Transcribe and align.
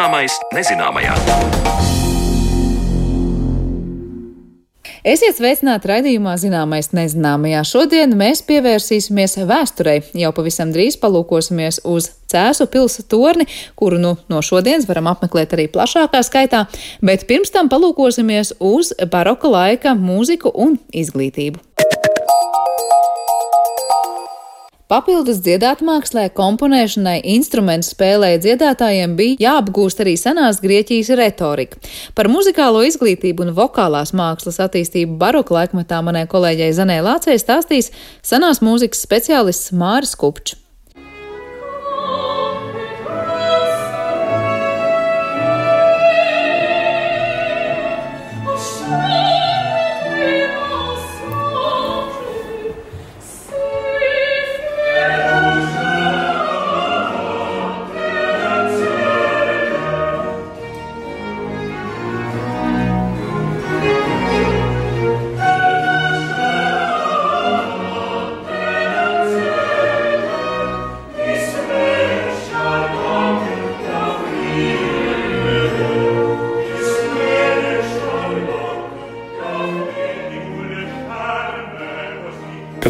Zināmais 0.00 0.32
nezināmajā. 0.56 1.12
Esiet 5.04 5.36
sveicināti 5.36 5.90
raidījumā 5.90 6.38
Zināmais 6.40 6.88
nezināmajā. 6.96 7.60
Šodien 7.68 8.16
mēs 8.16 8.40
pievērsīsimies 8.48 9.36
vēsturei. 9.44 9.98
Jau 10.16 10.32
pavisam 10.32 10.72
drīz 10.72 10.96
palūkosimies 11.04 11.82
uz 11.84 12.08
Cēsu 12.32 12.64
pilsētu 12.72 13.10
torni, 13.12 13.44
kuru 13.76 14.00
nu, 14.00 14.16
no 14.32 14.40
šodienas 14.40 14.88
varam 14.88 15.12
apmeklēt 15.12 15.52
arī 15.52 15.68
plašākā 15.68 16.24
skaitā, 16.24 16.64
bet 17.04 17.28
pirms 17.28 17.52
tam 17.52 17.68
palūkosimies 17.68 18.56
uz 18.56 18.94
baroka 19.12 19.52
laika 19.52 19.92
mūziku 20.00 20.56
un 20.64 20.80
izglītību. 20.96 21.60
Papildus 24.90 25.38
dziedāt 25.38 25.84
mākslē, 25.86 26.24
komponēšanai, 26.34 27.20
instrumentu 27.36 27.92
spēlē 27.92 28.32
dziedātājiem 28.42 29.12
bija 29.14 29.36
jāapgūst 29.44 30.00
arī 30.02 30.16
senās 30.18 30.58
Grieķijas 30.64 31.12
retorika. 31.20 31.78
Par 32.18 32.26
muzikālo 32.32 32.80
izglītību 32.88 33.46
un 33.46 33.52
vokālās 33.54 34.10
mākslas 34.18 34.58
attīstību 34.66 35.14
baroka 35.20 35.54
laikmetā 35.54 36.00
manai 36.02 36.24
kolēģei 36.32 36.72
Zanē 36.74 36.98
Lācei 37.06 37.38
stāstīs 37.38 37.92
senās 38.18 38.58
mūzikas 38.66 39.04
speciālists 39.06 39.70
Māris 39.70 40.18
Kupčs. 40.18 40.58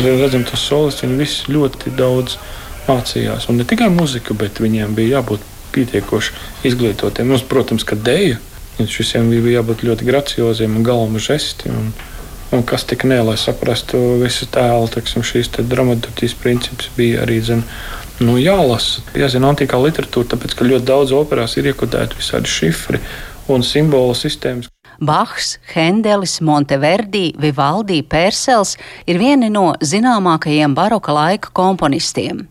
Kad 0.00 0.16
redzam 0.16 0.46
tos 0.48 0.62
solis, 0.64 1.02
viņi 1.04 1.16
visi 1.18 1.52
ļoti 1.52 1.90
daudz 1.92 2.38
mācījās. 2.86 3.50
Un 3.52 3.58
ne 3.60 3.66
tikai 3.68 3.90
muziku, 3.92 4.32
bet 4.32 4.56
viņiem 4.62 4.94
bija 4.96 5.18
jābūt 5.18 5.42
pietiekoši 5.74 6.70
izglītotiem. 6.70 7.28
Mums, 7.28 7.44
protams, 7.50 7.84
ka 7.84 7.98
dēļa 8.00 8.38
visiem 8.80 9.28
bija 9.28 9.58
jābūt 9.58 9.84
ļoti 9.84 10.08
gracioziem 10.08 10.78
un 10.78 10.86
galvenam 10.86 11.20
žestiem. 11.20 11.76
Un, 11.76 11.92
un 12.56 12.64
kas 12.64 12.88
tik 12.88 13.04
nē, 13.04 13.20
lai 13.28 13.36
saprastu 13.36 14.00
visu 14.22 14.48
tēlu, 14.48 14.88
teksim, 14.94 15.26
šīs 15.26 15.52
te 15.52 15.66
dramaturgijas 15.68 16.38
princips 16.40 16.88
bija 16.96 17.20
arī 17.26 17.36
zin, 17.44 17.66
nu, 18.24 18.38
jālasa. 18.40 19.04
Jāzina 19.20 19.52
antīkā 19.52 19.84
literatūra, 19.84 20.32
tāpēc 20.32 20.56
ka 20.56 20.72
ļoti 20.72 20.88
daudz 20.88 21.12
operās 21.20 21.60
ir 21.60 21.68
iekodēti 21.74 22.22
visādi 22.22 22.56
šifri 22.56 23.04
un 23.52 23.66
simbolu 23.66 24.16
sistēmas. 24.16 24.72
Bahs, 25.00 25.54
Hendelis, 25.72 26.38
Monteverdi, 26.44 27.30
Vivaldi, 27.40 28.02
Pērsels 28.04 28.76
ir 29.08 29.20
vieni 29.20 29.48
no 29.48 29.70
zināmākajiem 29.80 30.76
baroka 30.76 31.14
laika 31.16 31.52
komponistiem. 31.56 32.44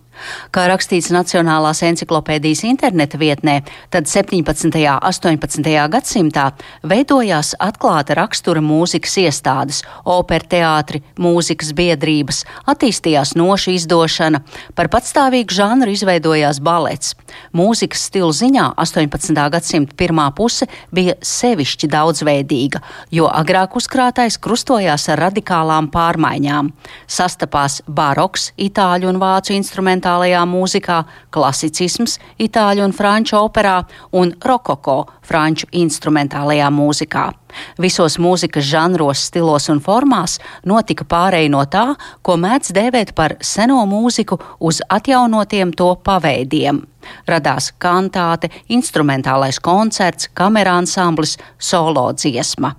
Kā 0.56 0.68
rakstīts 0.70 1.12
Nacionālās 1.14 1.84
encyklopēdijas 1.86 2.64
interneta 2.70 3.20
vietnē, 3.20 3.60
tad 3.94 4.10
17. 4.10 4.70
un 4.70 5.00
18. 5.10 5.88
gadsimtā 5.94 6.46
veidojās 6.88 7.54
atklāta 7.60 8.16
rakstura 8.18 8.62
mūzikas 8.64 9.16
iestādes, 9.24 9.82
operteātri, 10.06 11.02
mūzikas 11.20 11.72
biedrības, 11.78 12.44
attīstījās 12.70 13.36
nošu 13.40 13.76
izdošana, 13.78 14.42
par 14.76 14.90
patstāvīgu 14.94 15.56
žanru 15.56 15.94
izveidojās 15.96 16.62
balets. 16.64 17.16
Mūzikas 17.56 18.08
stilu 18.10 18.32
ziņā 18.36 18.74
18. 18.80 19.34
gadsimta 19.54 19.96
pirmā 20.00 20.30
puse 20.36 20.68
bija 20.96 21.16
sevišķi 21.22 21.90
daudzveidīga, 21.92 22.82
jo 23.16 23.30
agrāk 23.30 23.78
uzkrātais 23.80 24.40
krustojās 24.42 25.10
ar 25.14 25.24
radikālām 25.28 25.92
pārmaiņām. 25.94 26.72
Sastapās 27.10 27.82
baroks, 27.88 28.52
itāļu 28.58 29.10
un 29.14 29.22
vācu 29.22 29.54
instrumentālais 29.58 30.09
instrumentālajā 30.10 30.46
mūzikā, 30.50 31.04
klasicisms 31.32 32.18
itāļu 32.40 32.84
un 32.84 32.94
franču 32.94 33.38
operā 33.38 33.86
un 34.12 34.34
rokoko 34.42 35.08
franču 35.22 35.68
instrumentālajā 35.72 36.70
mūzikā. 36.72 37.34
Visos 37.78 38.18
mūzikas 38.18 38.66
žanros, 38.66 39.28
stilos 39.30 39.70
un 39.70 39.80
formās 39.80 40.40
notika 40.66 41.06
pārēj 41.06 41.50
no 41.50 41.64
tā, 41.66 41.96
ko 42.22 42.38
mēdz 42.38 42.74
dēvēt 42.74 43.14
par 43.16 43.38
seno 43.42 43.86
mūziku 43.86 44.40
uz 44.60 44.82
atjaunotiem 44.90 45.74
to 45.74 45.96
paveidiem. 46.04 46.84
Radās 47.28 47.72
kantāte, 47.78 48.50
instrumentālais 48.70 49.60
koncerts, 49.60 50.30
kamerānsamblis, 50.34 51.38
solo 51.58 52.12
dziesma. 52.14 52.76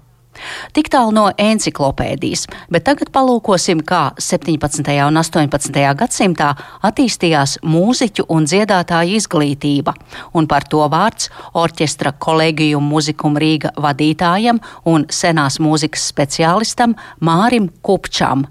Tik 0.76 0.90
tālu 0.92 1.14
no 1.14 1.26
enciklopēdijas, 1.38 2.46
bet 2.72 2.86
tagad 2.88 3.10
palūkosim, 3.14 3.82
kā 3.86 4.02
17. 4.20 4.84
un 5.06 5.20
18. 5.22 5.80
gadsimtā 6.02 6.50
attīstījās 6.86 7.58
mūziķu 7.66 8.28
un 8.28 8.46
dziedātāju 8.50 9.18
izglītība, 9.20 9.94
un 10.34 10.48
par 10.50 10.68
to 10.70 10.84
vārds 10.92 11.30
orķestra 11.54 12.14
kolēģiju 12.18 12.80
muzikum 12.84 13.38
Rīga 13.40 13.74
vadītājam 13.80 14.62
un 14.90 15.08
senās 15.10 15.60
mūzikas 15.62 16.08
speciālistam 16.12 16.96
Mārim 17.20 17.70
Kupčam. 17.82 18.48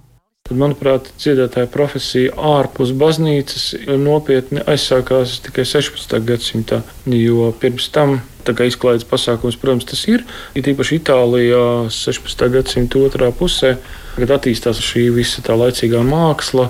Tad, 0.50 0.58
manuprāt, 0.58 1.12
dziedātāja 1.22 1.70
profesija 1.70 2.34
ārpus 2.34 2.90
baznīcas 2.98 3.70
nopietni 4.02 4.64
aizsākās 4.66 5.38
tikai 5.46 5.68
16. 5.70 6.18
gadsimtā, 6.26 6.82
jo 7.06 7.52
pirms 7.62 7.92
tam 7.94 8.18
Tā 8.50 8.56
kā 8.56 8.66
izklaides 8.66 9.06
pasākums, 9.06 9.58
protams, 9.60 9.86
tas 9.86 10.00
ir. 10.10 10.24
Ir 10.58 10.70
īpaši 10.72 10.98
Itālijā 10.98 11.90
16. 11.94 12.46
gadsimta 12.54 13.02
otrā 13.04 13.28
pusē, 13.36 13.76
kad 14.16 14.32
attīstās 14.40 14.80
šī 14.82 15.10
visa 15.14 15.44
tā 15.46 15.58
laicīgā 15.60 16.00
māksla, 16.08 16.70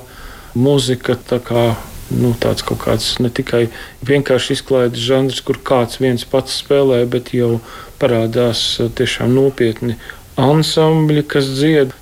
mūzika. 0.59 1.15
Tā 1.29 1.39
kā, 1.45 1.63
nu, 2.11 2.33
tāds 2.41 2.65
kaut 2.67 2.81
kāds 2.83 3.13
ne 3.23 3.31
tikai 3.31 3.67
vienkārši 4.09 4.57
izklaides 4.57 5.05
žanrs, 5.05 5.39
kur 5.45 5.61
kāds 5.61 6.01
viens 6.01 6.25
pats 6.27 6.57
spēlē, 6.59 7.03
bet 7.07 7.31
jau 7.37 7.59
parādās 8.01 8.65
tiešām 8.99 9.31
nopietni 9.37 9.95
ansambļi, 10.39 11.23
kas 11.29 11.47
dzied. 11.53 11.95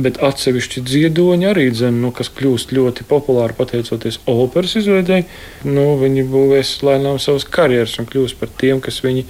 Bet 0.00 0.22
atsevišķi 0.24 0.80
dziedoņi 0.88 1.48
arī, 1.50 1.66
dzen, 1.74 1.98
nu, 2.00 2.12
kas 2.16 2.30
kļūst 2.32 2.70
ļoti 2.72 3.04
populāri 3.10 3.56
pateicoties 3.58 4.22
operas 4.30 4.72
izveidēji, 4.80 5.26
nu, 5.68 5.84
viņi 6.00 6.24
būvēs 6.32 6.78
lēnām 6.86 7.18
savas 7.20 7.44
karjeras 7.44 7.98
un 8.00 8.08
kļūst 8.08 8.38
par 8.40 8.48
tiem, 8.62 8.80
kas 8.80 9.02
viņi 9.04 9.26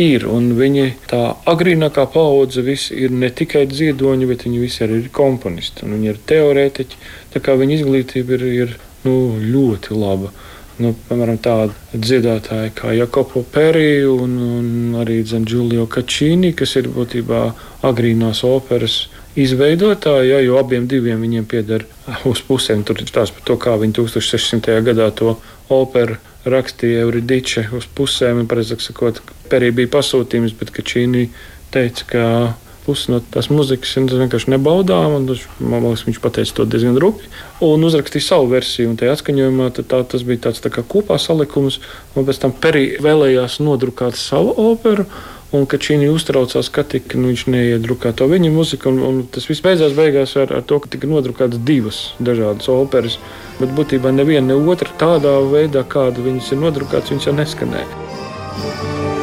ir. 0.00 0.26
Un 0.30 0.50
viņi 0.56 0.86
tā 1.10 1.20
agrīnākā 1.48 2.06
paudze 2.14 2.64
visi 2.64 2.96
ir 2.96 3.12
ne 3.12 3.28
tikai 3.28 3.66
dziedoņi, 3.68 4.28
bet 4.30 4.46
viņi 4.48 4.62
visi 4.62 4.84
arī 4.86 5.02
ir 5.02 5.12
komponisti 5.12 5.84
un 5.84 5.96
viņi 5.98 6.12
ir 6.12 6.24
teorētiķi. 6.32 7.00
Tā 7.34 7.44
kā 7.44 7.56
viņa 7.60 7.80
izglītība 7.80 8.38
ir, 8.38 8.46
ir 8.64 8.76
nu, 9.04 9.16
ļoti 9.40 9.96
laba. 9.96 10.32
Nu, 10.76 10.90
piemēram, 11.08 11.38
tāda 11.40 11.72
dziedātāja 11.96 12.72
kā 12.76 12.92
Jakopo 12.92 13.40
Peri 13.48 14.04
un, 14.04 14.34
un 14.58 14.98
arī 15.00 15.22
Giulio 15.24 15.86
Kačīni, 15.88 16.52
kas 16.52 16.76
ir 16.76 16.90
būtībā 16.92 17.46
agrīnās 17.88 18.42
operas 18.44 19.06
izveidotāji, 19.36 20.30
ja, 20.32 20.40
jo 20.44 20.56
abiem 20.60 20.86
diviem 20.88 21.20
viņiem 21.22 21.46
pieder 21.48 21.84
uz 22.30 22.42
pusēm. 22.46 22.84
Tur 22.86 23.02
ir 23.02 23.10
stāsts 23.10 23.36
par 23.36 23.46
to, 23.48 23.58
kā 23.60 23.76
viņi 23.80 23.98
1600. 24.00 24.80
gadā 24.86 25.10
to 25.16 25.36
operu 25.72 26.18
rakstīja 26.46 27.04
Euridiče 27.06 27.68
uz 27.76 27.88
pusēm. 27.96 28.42
Un, 28.42 28.50
pareizāk 28.50 28.84
sakot, 28.84 29.22
Perī 29.50 29.72
bija 29.74 29.92
pasūtījums, 29.98 30.56
bet 30.58 30.72
Kačīni 30.74 31.28
teica, 31.74 32.06
ka 32.10 32.24
pusi 32.86 33.10
no 33.10 33.20
tās 33.34 33.48
muzikas 33.50 33.96
vienkārši 33.98 34.52
nebaudām. 34.54 35.16
Man 35.58 35.84
liekas, 35.84 36.06
viņš 36.06 36.20
pateica 36.22 36.56
to 36.60 36.66
diezgan 36.70 36.98
rupji. 37.02 37.30
Un 37.66 37.84
uzrakstīja 37.86 38.28
savu 38.28 38.50
versiju, 38.52 38.92
un 38.92 38.98
tajā 39.00 39.16
atskaņojumā 39.16 39.70
tā, 39.80 40.02
tas 40.06 40.26
bija 40.26 40.46
tāds 40.48 40.62
tā 40.64 40.72
kā 40.72 40.86
kopā 40.86 41.18
salikums. 41.22 41.80
Un 42.14 42.28
pēc 42.28 42.42
tam 42.42 42.54
Perī 42.54 42.88
vēlējās 43.02 43.58
nodrukāt 43.64 44.18
savu 44.20 44.54
operu. 44.70 45.08
Un 45.56 45.64
kad 45.70 45.80
šī 45.80 45.96
uztraucās, 46.12 46.68
ka 46.72 46.84
tika, 46.84 47.16
nu, 47.16 47.30
viņš 47.32 47.46
neiedrukā 47.52 48.12
to 48.18 48.28
viņa 48.28 48.50
muziku, 48.52 48.90
un, 48.92 49.00
un 49.06 49.22
tas 49.32 49.46
viss 49.48 49.64
beidzās 49.64 49.96
beigās 49.96 50.36
ar, 50.36 50.52
ar 50.58 50.64
to, 50.68 50.80
ka 50.82 50.90
tika 50.92 51.08
nodrukātas 51.08 51.62
divas 51.64 52.02
dažādas 52.20 52.68
operas. 52.72 53.18
Bet 53.60 53.72
būtībā 53.78 54.12
neviena 54.12 54.52
ne 54.52 54.60
otra 54.74 54.92
tādā 55.00 55.38
veidā, 55.48 55.86
kāda 55.88 56.24
viņas 56.28 56.52
ir 56.52 56.64
nodrukātas, 56.66 57.14
viņas 57.14 57.30
jau 57.30 57.38
neskanēja. 57.40 59.15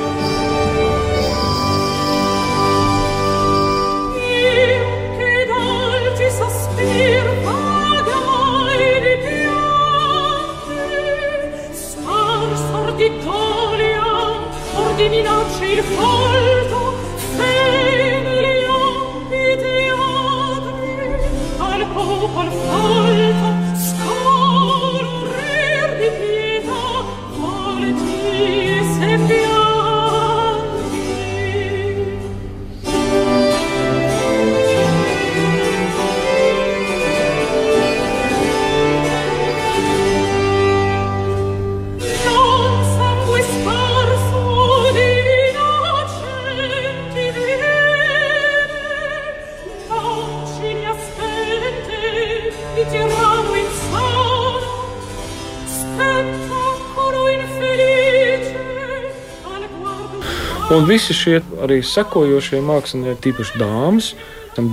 Un 60.83 60.89
visi 60.89 61.13
šie 61.15 61.37
arī 61.63 61.77
sekojošie 61.79 62.57
mākslinieki, 62.59 63.21
tīpaši 63.23 63.59
dāmas, 63.61 64.09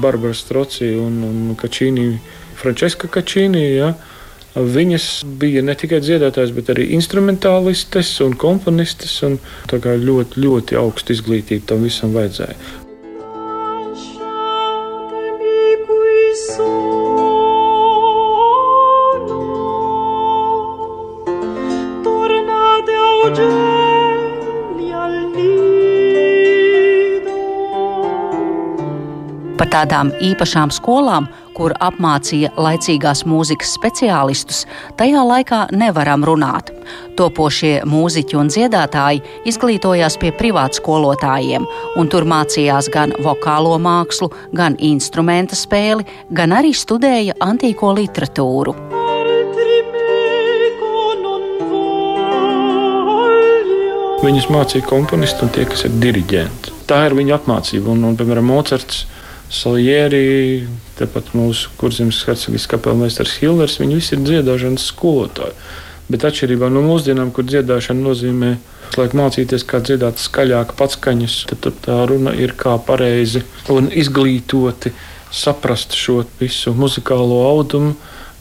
Barbara 0.03 0.35
Stroci 0.35 0.89
un, 0.99 1.21
un 1.23 1.53
Kačīnī, 1.55 2.17
Frančiska 2.59 3.07
Kačīnī. 3.15 3.63
Ja, 3.77 3.93
Viņas 4.51 5.05
bija 5.39 5.63
ne 5.63 5.77
tikai 5.79 6.01
dziedātājas, 6.03 6.51
bet 6.51 6.73
arī 6.73 6.89
instrumentālistes 6.97 8.09
un 8.25 8.33
komponistes. 8.35 9.13
Un 9.23 9.37
ļoti, 9.71 10.43
ļoti 10.43 10.79
augsta 10.81 11.15
izglītība 11.15 11.69
tam 11.71 11.87
visam 11.87 12.11
vajadzēja. 12.19 12.57
Par 29.61 29.69
tādām 29.69 30.09
īpašām 30.25 30.71
skolām, 30.73 31.27
kur 31.53 31.75
apmācīja 31.85 32.49
laicīgās 32.57 33.27
mūzikas 33.29 33.75
speciālistus, 33.77 34.63
tajā 34.97 35.21
laikā 35.21 35.59
nevaram 35.77 36.25
runāt. 36.25 36.71
Topošie 37.21 37.75
mūziķi 37.85 38.39
un 38.41 38.49
dziedātāji 38.49 39.21
izglītojās 39.53 40.17
pie 40.23 40.31
privātskolotājiem, 40.39 41.69
un 42.01 42.09
tur 42.09 42.25
mācījās 42.25 42.89
gan 42.95 43.13
vokālo 43.21 43.77
mākslu, 43.85 44.31
gan 44.57 44.81
instrumenta 44.81 45.59
spēli, 45.61 46.09
gan 46.33 46.57
arī 46.57 46.73
studēja 46.73 47.37
antīko 47.45 47.93
literatūru. 48.01 48.79
Viņus 54.25 54.49
mācīja 54.57 54.89
komponisti 54.89 55.45
un 55.45 55.53
tie, 55.53 55.69
kas 55.69 55.85
ir 55.85 56.01
diriģenti. 56.01 56.79
Tā 56.89 57.05
ir 57.11 57.21
viņa 57.21 57.37
apmācība. 57.43 57.93
Un, 57.93 58.09
un 58.09 58.17
piemēram, 58.17 58.49
Mocards 58.57 59.05
Salieri, 59.51 60.69
tepat 60.95 61.33
mūsu 61.35 61.73
kurzemes 61.81 62.21
hercogas 62.29 62.69
kapelmeistars 62.71 63.35
Hillers, 63.41 63.81
viņi 63.83 63.97
visi 63.99 64.15
ir 64.15 64.23
dziedāšanas 64.29 64.85
skolotāji. 64.93 65.57
Bet 66.11 66.27
atšķirībā 66.27 66.69
no 66.71 66.83
mūsdienām, 66.87 67.33
kur 67.35 67.47
dziedāšana 67.47 68.03
nozīmē 68.03 68.53
laik 68.99 69.15
mācīties, 69.19 69.67
kā 69.67 69.83
dziedāt 69.83 70.23
skaļāk, 70.23 70.77
patskaņas, 70.79 71.37
tad, 71.51 71.63
tad 71.67 71.83
tā 71.83 71.99
runa 72.11 72.35
ir 72.39 72.55
kā 72.59 72.77
pareizi 72.87 73.43
un 73.71 73.91
izglītoti 73.91 74.95
saprast 75.35 75.95
šo 75.99 76.25
visu 76.41 76.75
muzikālo 76.75 77.43
audumu, 77.51 77.95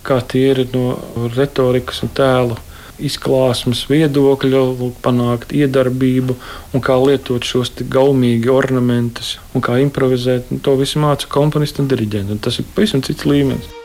kā 0.05 0.21
tie 0.25 0.47
ir 0.53 0.65
no 0.73 0.93
retorikas 1.35 2.01
un 2.05 2.13
tēlu 2.17 2.57
izklāsmes 3.05 3.85
viedokļa, 3.89 4.61
panākt 5.05 5.55
iedarbību 5.55 6.37
un 6.73 6.85
kā 6.85 6.99
lietot 7.01 7.47
šos 7.47 7.73
gaumīgi 7.79 8.51
ornamentus 8.53 9.37
un 9.53 9.65
kā 9.65 9.79
improvizēt. 9.83 10.51
To 10.65 10.77
visu 10.79 11.01
māca 11.03 11.29
komponisti 11.31 11.83
un 11.83 11.91
diriģenti. 11.91 12.41
Tas 12.43 12.61
ir 12.61 12.71
pavisam 12.75 13.05
cits 13.05 13.27
līmenis. 13.29 13.78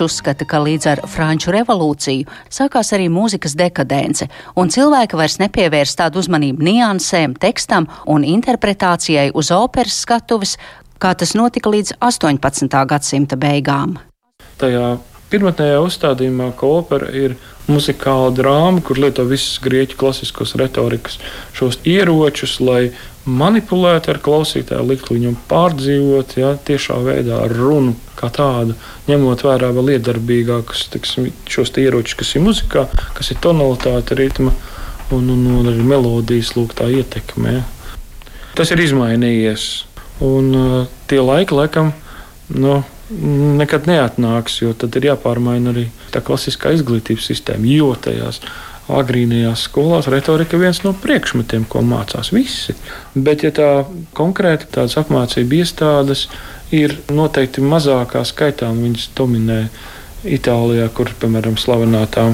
Kupčs 0.00 0.16
uzskata, 0.16 0.46
ka 0.48 0.62
līdz 0.64 0.86
ar 0.88 1.00
Franču 1.04 1.52
revolūciju 1.52 2.24
sākās 2.48 2.94
arī 2.96 3.10
mūzikas 3.12 3.52
dekadence, 3.52 4.30
un 4.56 4.72
cilvēki 4.72 5.18
vairs 5.18 5.36
nepievērs 5.42 5.92
tādu 5.98 6.22
uzmanību 6.22 6.64
niansēm, 6.64 7.34
tekstam 7.36 7.84
un 8.08 8.24
interpretācijai 8.24 9.28
uz 9.36 9.50
operas 9.52 10.00
skatuves, 10.00 10.56
kā 10.96 11.12
tas 11.12 11.34
notika 11.36 11.68
līdz 11.68 11.98
18. 12.00 12.80
gadsimta 12.88 13.36
beigām. 13.36 13.98
Tajā 14.56 14.96
pirmotnējā 15.28 15.84
uzstādījumā, 15.84 16.48
ka 16.56 16.72
opera 16.80 17.12
ir 17.12 17.36
muzikāla 17.68 18.32
drāma, 18.32 18.80
kur 18.80 18.98
lieto 19.04 19.26
visas 19.28 19.60
grieķu 19.60 20.00
klasiskos 20.00 20.56
retorikas 20.56 21.20
šos 21.52 21.76
ieročus, 21.84 22.56
lai 22.64 22.88
manipulētu 23.40 24.12
ar 24.12 24.20
klausītāju, 24.24 24.86
likt 24.90 25.10
viņam 25.12 25.36
pārdzīvot 25.50 26.36
ja, 26.40 26.54
tiešā 26.66 26.98
veidā 27.04 27.40
ar 27.44 27.54
runu 27.54 27.94
kā 28.18 28.30
tādu, 28.34 28.76
ņemot 29.08 29.44
vērā 29.46 29.70
vēl 29.76 29.94
iedarbīgākus 29.96 30.88
šos 31.50 31.72
ieročus, 31.80 32.18
kas 32.20 32.34
ir 32.36 32.44
muzikā, 32.44 32.86
kas 33.16 33.32
ir 33.32 33.40
tonalitāte, 33.44 34.18
ritma 34.18 34.52
un, 35.14 35.30
un, 35.32 35.46
un 35.60 35.70
arī 35.70 35.84
melodijas 35.86 36.54
lūk, 36.56 36.76
ietekme. 36.86 37.60
Ja. 37.60 37.66
Tas 38.58 38.72
ir 38.74 38.82
izmainījies. 38.84 39.68
Un 40.20 40.50
uh, 40.52 40.80
tie 41.08 41.20
laiki, 41.24 41.56
laikam, 41.56 41.94
nu, 42.52 42.82
nekad 43.60 43.88
neatnāks, 43.88 44.60
jo 44.60 44.74
tad 44.76 44.94
ir 44.98 45.08
jāpārmaina 45.10 45.72
arī 45.72 45.86
tā 46.12 46.20
klasiskā 46.24 46.74
izglītības 46.76 47.30
sistēma, 47.30 47.66
jo 47.72 47.94
tajās 47.98 48.42
agrīnajās 48.98 49.66
skolās 49.68 50.08
retorika 50.12 50.58
viens 50.60 50.82
no 50.84 50.92
priekšmetiem, 50.96 51.66
ko 51.70 51.82
mācās 51.86 52.32
visi. 52.34 52.74
Bet, 53.14 53.44
ja 53.46 53.52
tā 53.54 53.70
konkrēti 54.16 54.70
tādas 54.74 54.98
apmācību 55.00 55.60
iestādes 55.60 56.26
ir 56.74 56.96
noteikti 57.12 57.64
mazākā 57.64 58.24
skaitā, 58.26 58.70
viņas 58.74 59.10
dominē 59.18 59.64
Itālijā, 60.20 60.90
kur, 60.92 61.08
piemēram, 61.16 61.54
slavenā 61.56 62.02
tā 62.12 62.26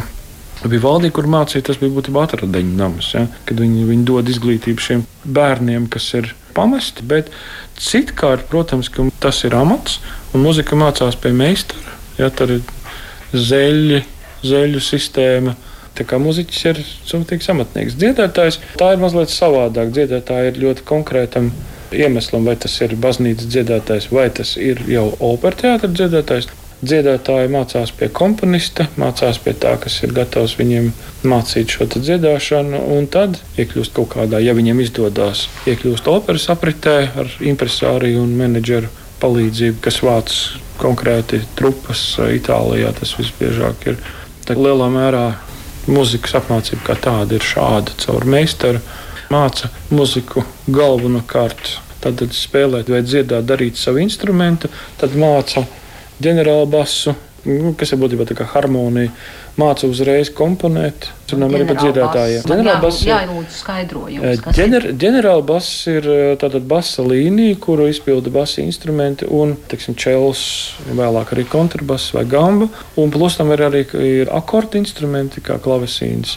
bija 0.67 0.83
valdība, 0.83 1.15
kur 1.19 1.29
mācīja, 1.31 1.69
tas 1.69 1.79
bija 1.79 1.95
būtībā 1.95 2.25
atradeņu 2.27 2.73
nams, 2.79 3.13
ja? 3.15 3.27
kad 3.47 3.61
viņi, 3.63 3.85
viņi 3.87 4.07
dod 4.09 4.33
izglītību 4.33 4.83
šiem 4.83 5.05
bērniem, 5.37 5.87
kas 5.93 6.09
ir 6.19 6.33
pamesti. 6.57 7.05
Bet 7.07 7.31
citkārt, 7.79 8.49
protams, 8.51 8.91
tas 9.23 9.43
ir 9.47 9.55
amats, 9.55 10.01
un 10.35 10.43
muzika 10.47 10.79
mācās 10.79 11.19
pie 11.21 11.31
meistara. 11.37 11.95
Ja? 12.19 12.33
Tur 12.35 12.57
ir 12.57 12.65
zeļi, 13.37 14.03
zeļu 14.47 14.83
sistēma 14.83 15.57
Tā 15.97 16.05
kā 16.09 16.19
muzeķis 16.21 16.67
ir 16.71 16.83
sūtīgs 17.09 17.49
amatnieks. 17.53 17.97
Dziedātājs 18.00 18.61
tā 18.81 18.93
ir 18.95 19.00
mazliet 19.00 19.33
savādāk. 19.33 19.95
Dziedātāji 19.97 20.53
ir 20.53 20.61
ļoti 20.67 20.85
konkrētam 20.88 21.50
iemeslam, 21.97 22.45
vai 22.49 22.57
tas 22.61 22.75
ir 22.85 22.97
baznīcas 23.00 23.49
dziedātājs, 23.49 24.11
vai 24.12 24.29
tas 24.35 24.57
ir 24.61 24.83
jau 24.91 25.09
operāta 25.33 25.91
dziedātājs. 25.91 26.50
Dziedātāji 26.76 27.49
mācās 27.49 27.88
pie 27.97 28.11
komponista, 28.12 28.85
mācās 29.00 29.38
pie 29.41 29.55
tā, 29.57 29.73
kas 29.81 29.95
ir 30.05 30.12
gatavs 30.12 30.59
viņiem 30.59 30.91
mācīt 31.25 31.73
šo 31.73 31.87
dziedāšanu, 31.95 32.83
un 32.93 33.09
tad 33.09 33.38
iekļūst 33.57 33.95
kaut 33.97 34.12
kādā, 34.12 34.43
ja 34.45 34.53
viņiem 34.55 34.83
izdodas, 34.85 35.47
iekļūst 35.65 36.11
operas 36.12 36.50
apritē 36.53 36.99
ar 37.17 37.33
impresāriju 37.41 38.21
un 38.26 38.37
menedžeru 38.37 38.93
palīdzību, 39.25 39.81
kas 39.88 40.03
vāc 40.05 40.37
konkrēti 40.76 41.41
trupas 41.57 42.05
Itālijā. 42.37 42.93
Tas 43.00 43.17
visbiežāk 43.17 43.88
ir. 43.88 44.00
Lielā 44.47 44.87
mērā 44.93 45.25
Mūzikas 45.87 46.37
apmācība 46.40 46.83
kā 46.88 46.97
tāda 47.07 47.37
ir 47.38 47.45
šāda 47.47 47.95
caur 48.02 48.26
meistaru. 48.26 48.81
Māca 49.31 49.71
muziku 49.90 50.45
galvenokārt 50.71 51.76
tad 52.02 52.23
spēlēt 52.35 52.90
vai 52.93 53.02
dziedāt, 53.02 53.47
darīt 53.49 53.78
savu 53.78 54.02
instrumentu, 54.02 54.71
tad 55.00 55.16
māca 55.19 55.64
ģenerālu 56.23 56.69
basu, 56.71 57.14
nu, 57.47 57.73
kas 57.79 57.95
ir 57.95 58.00
būtībā 58.03 58.26
tā 58.29 58.37
kā 58.38 58.47
harmonija 58.50 59.12
māca 59.57 59.88
uzreiz 59.88 60.29
komponēt. 60.37 61.09
Runājam 61.31 61.55
arī 61.57 61.67
par 61.69 61.79
dziedātājiem. 61.81 62.43
Ģenerālbass 62.50 63.00
jā, 63.07 63.21
jā, 63.25 63.45
skaidrojums. 63.57 64.43
Ģener, 64.59 64.88
ģenerālbass 65.00 65.71
ir 65.95 66.11
tātad 66.43 66.67
basa 66.69 67.07
līnija, 67.07 67.57
kuru 67.62 67.88
izpilda 67.91 68.33
basa 68.35 68.61
instrumenti 68.65 69.29
un, 69.33 69.57
teiksim, 69.71 69.97
čels, 69.99 70.45
vēlāk 70.91 71.33
arī 71.35 71.47
kontrabass 71.50 72.12
vai 72.17 72.26
gamba. 72.31 72.69
Un 73.00 73.15
plus 73.15 73.38
tam 73.41 73.55
ir 73.57 73.65
arī 73.67 73.87
ir 74.03 74.33
akordu 74.35 74.81
instrumenti, 74.83 75.45
kā 75.45 75.59
klavesīns 75.62 76.37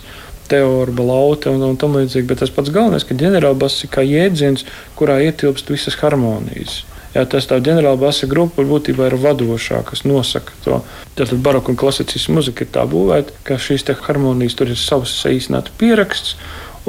teorija, 0.49 1.05
lauta 1.05 1.51
un, 1.53 1.63
un 1.67 1.77
tam 1.79 1.97
līdzīgi. 1.99 2.27
Bet 2.29 2.41
tas 2.43 2.53
pats 2.53 2.71
galvenais, 2.73 3.05
ka 3.05 3.17
ģenerālbass 3.17 3.85
ir 3.85 3.93
kā 3.93 4.05
jēdziens, 4.05 4.65
kurā 4.99 5.19
ietilpst 5.27 5.69
visas 5.73 5.99
harmonijas. 6.01 6.81
Jā, 7.15 7.23
tas 7.25 7.47
tā 7.49 7.57
ģenerāla 7.65 7.97
basa 7.97 8.27
grupa 8.29 8.61
būtībā 8.65 9.07
ir 9.09 9.17
vadošā, 9.17 9.81
kas 9.87 10.03
nosaka 10.05 10.53
to. 10.65 10.79
Tātad 11.17 11.41
baroka 11.41 11.73
un 11.73 11.79
klasicisma 11.79 12.37
muzika 12.37 12.65
ir 12.65 12.73
tā 12.75 12.85
būvēta, 12.89 13.33
ka 13.47 13.57
šīs 13.57 13.87
harmonijas 14.05 14.57
tur 14.59 14.69
ir 14.69 14.77
savs 14.77 15.15
saīsināts 15.23 15.73
pieraksts. 15.81 16.35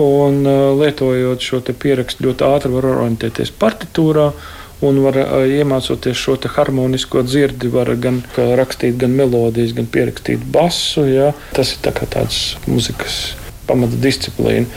Un, 0.00 0.44
lietojot 0.80 1.42
šo 1.44 1.60
pierakstu, 1.60 2.28
ļoti 2.28 2.46
ātri 2.46 2.72
var 2.72 2.86
orientēties 2.92 3.50
partitūrā 3.60 4.30
un 4.86 5.00
var 5.04 5.16
iemācoties 5.44 6.16
šo 6.16 6.36
harmonisko 6.54 7.24
dzirdi, 7.26 7.68
var 7.72 7.90
gan 8.00 8.22
rakstīt, 8.36 8.96
gan 9.00 9.16
melodijas, 9.16 9.74
gan 9.76 9.88
pierakstīt 9.88 10.44
basu. 10.52 11.04
Ja? 11.08 11.32
Tas 11.56 11.74
ir 11.74 11.82
tā 11.84 11.92
tāds 12.04 12.56
muzikas 12.68 13.34
pamata 13.68 13.98
disciplīna. 14.00 14.68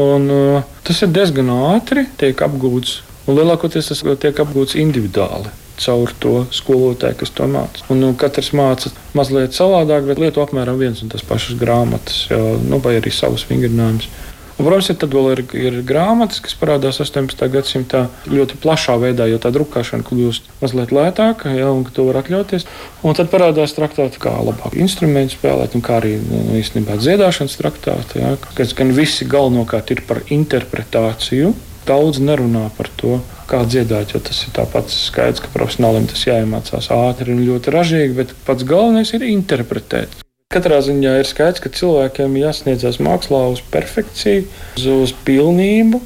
Un, 0.00 0.30
uh, 0.32 0.62
tas 0.82 1.02
ir 1.04 1.12
diezgan 1.14 1.52
ātri, 1.54 2.08
tiek 2.18 2.40
apgūts, 2.42 3.02
un 3.26 3.38
lielākoties 3.38 3.92
tas 3.92 4.02
tiek 4.22 4.42
apgūts 4.44 4.78
individuāli 4.80 5.52
caur 5.80 6.12
to 6.22 6.34
skolotāju, 6.54 7.18
kas 7.18 7.32
to 7.34 7.48
māca. 7.50 7.82
Un, 7.90 7.98
nu, 8.02 8.12
katrs 8.18 8.52
māca 8.54 8.92
mazliet 9.16 9.56
savādāk, 9.56 10.06
bet 10.06 10.20
lieto 10.22 10.44
apmēram 10.44 10.78
viens 10.78 11.02
un 11.02 11.10
tas 11.12 11.24
pašas 11.26 11.58
grāmatas, 11.58 12.28
jā, 12.30 12.38
nu, 12.62 12.78
vai 12.84 12.98
arī 13.00 13.10
savus 13.14 13.46
vingrinājumus. 13.48 14.06
Un, 14.54 14.68
protams, 14.68 14.86
ja 14.86 14.94
tad 14.94 15.10
vēl 15.10 15.32
ir, 15.32 15.40
ir 15.58 15.76
grāmatas, 15.86 16.38
kas 16.44 16.54
parādās 16.54 17.00
18. 17.02 17.40
gadsimtā 17.50 18.04
ļoti 18.30 18.60
plašā 18.62 18.94
veidā, 19.02 19.26
jo 19.26 19.40
tā 19.42 19.50
drukāšana 19.50 20.06
kļūst 20.06 20.46
mazliet 20.60 20.94
lētāka, 20.94 21.50
ja, 21.58 21.72
to 21.96 22.06
var 22.06 22.20
atļauties. 22.20 22.68
Un 23.02 23.18
tad 23.18 23.32
parādās 23.34 23.74
traktāti, 23.74 24.22
kā 24.22 24.36
labāk 24.38 24.78
instrumentu 24.78 25.34
spēlēt, 25.34 25.74
un 25.74 25.82
kā 25.82 25.98
arī 25.98 26.20
nu, 26.22 26.44
īstenībā 26.60 27.00
dziedāšanas 27.02 27.58
traktāti, 27.58 28.22
ja, 28.22 28.36
kas 28.54 28.78
gan 28.78 28.94
visi 28.94 29.26
galvenokārt 29.26 29.90
ir 29.90 30.06
par 30.06 30.22
interpretāciju. 30.30 31.50
Daudz 31.84 32.16
nerunā 32.16 32.70
par 32.78 32.88
to, 32.96 33.18
kā 33.50 33.60
dziedāt, 33.68 34.14
jo 34.14 34.20
tas 34.24 34.38
ir 34.46 34.52
tāpat 34.56 34.88
skaidrs, 34.88 35.42
ka 35.44 35.50
profesionālim 35.52 36.06
tas 36.08 36.22
jāiemācās 36.24 36.88
ātri 36.94 37.34
un 37.34 37.42
ļoti 37.44 37.74
ražīgi, 37.74 38.16
bet 38.16 38.32
pats 38.46 38.64
galvenais 38.68 39.12
ir 39.12 39.26
interpretēt. 39.28 40.14
Katrā 40.54 40.78
ziņā 40.86 41.18
ir 41.20 41.28
skaidrs, 41.28 41.60
ka 41.60 41.72
cilvēkiem 41.76 42.38
jāsniedzas 42.40 43.00
mākslā 43.04 43.42
uz 43.52 43.60
perfekciju, 43.74 44.46
uz, 44.78 44.86
uz 44.86 45.12
pilnību, 45.26 46.00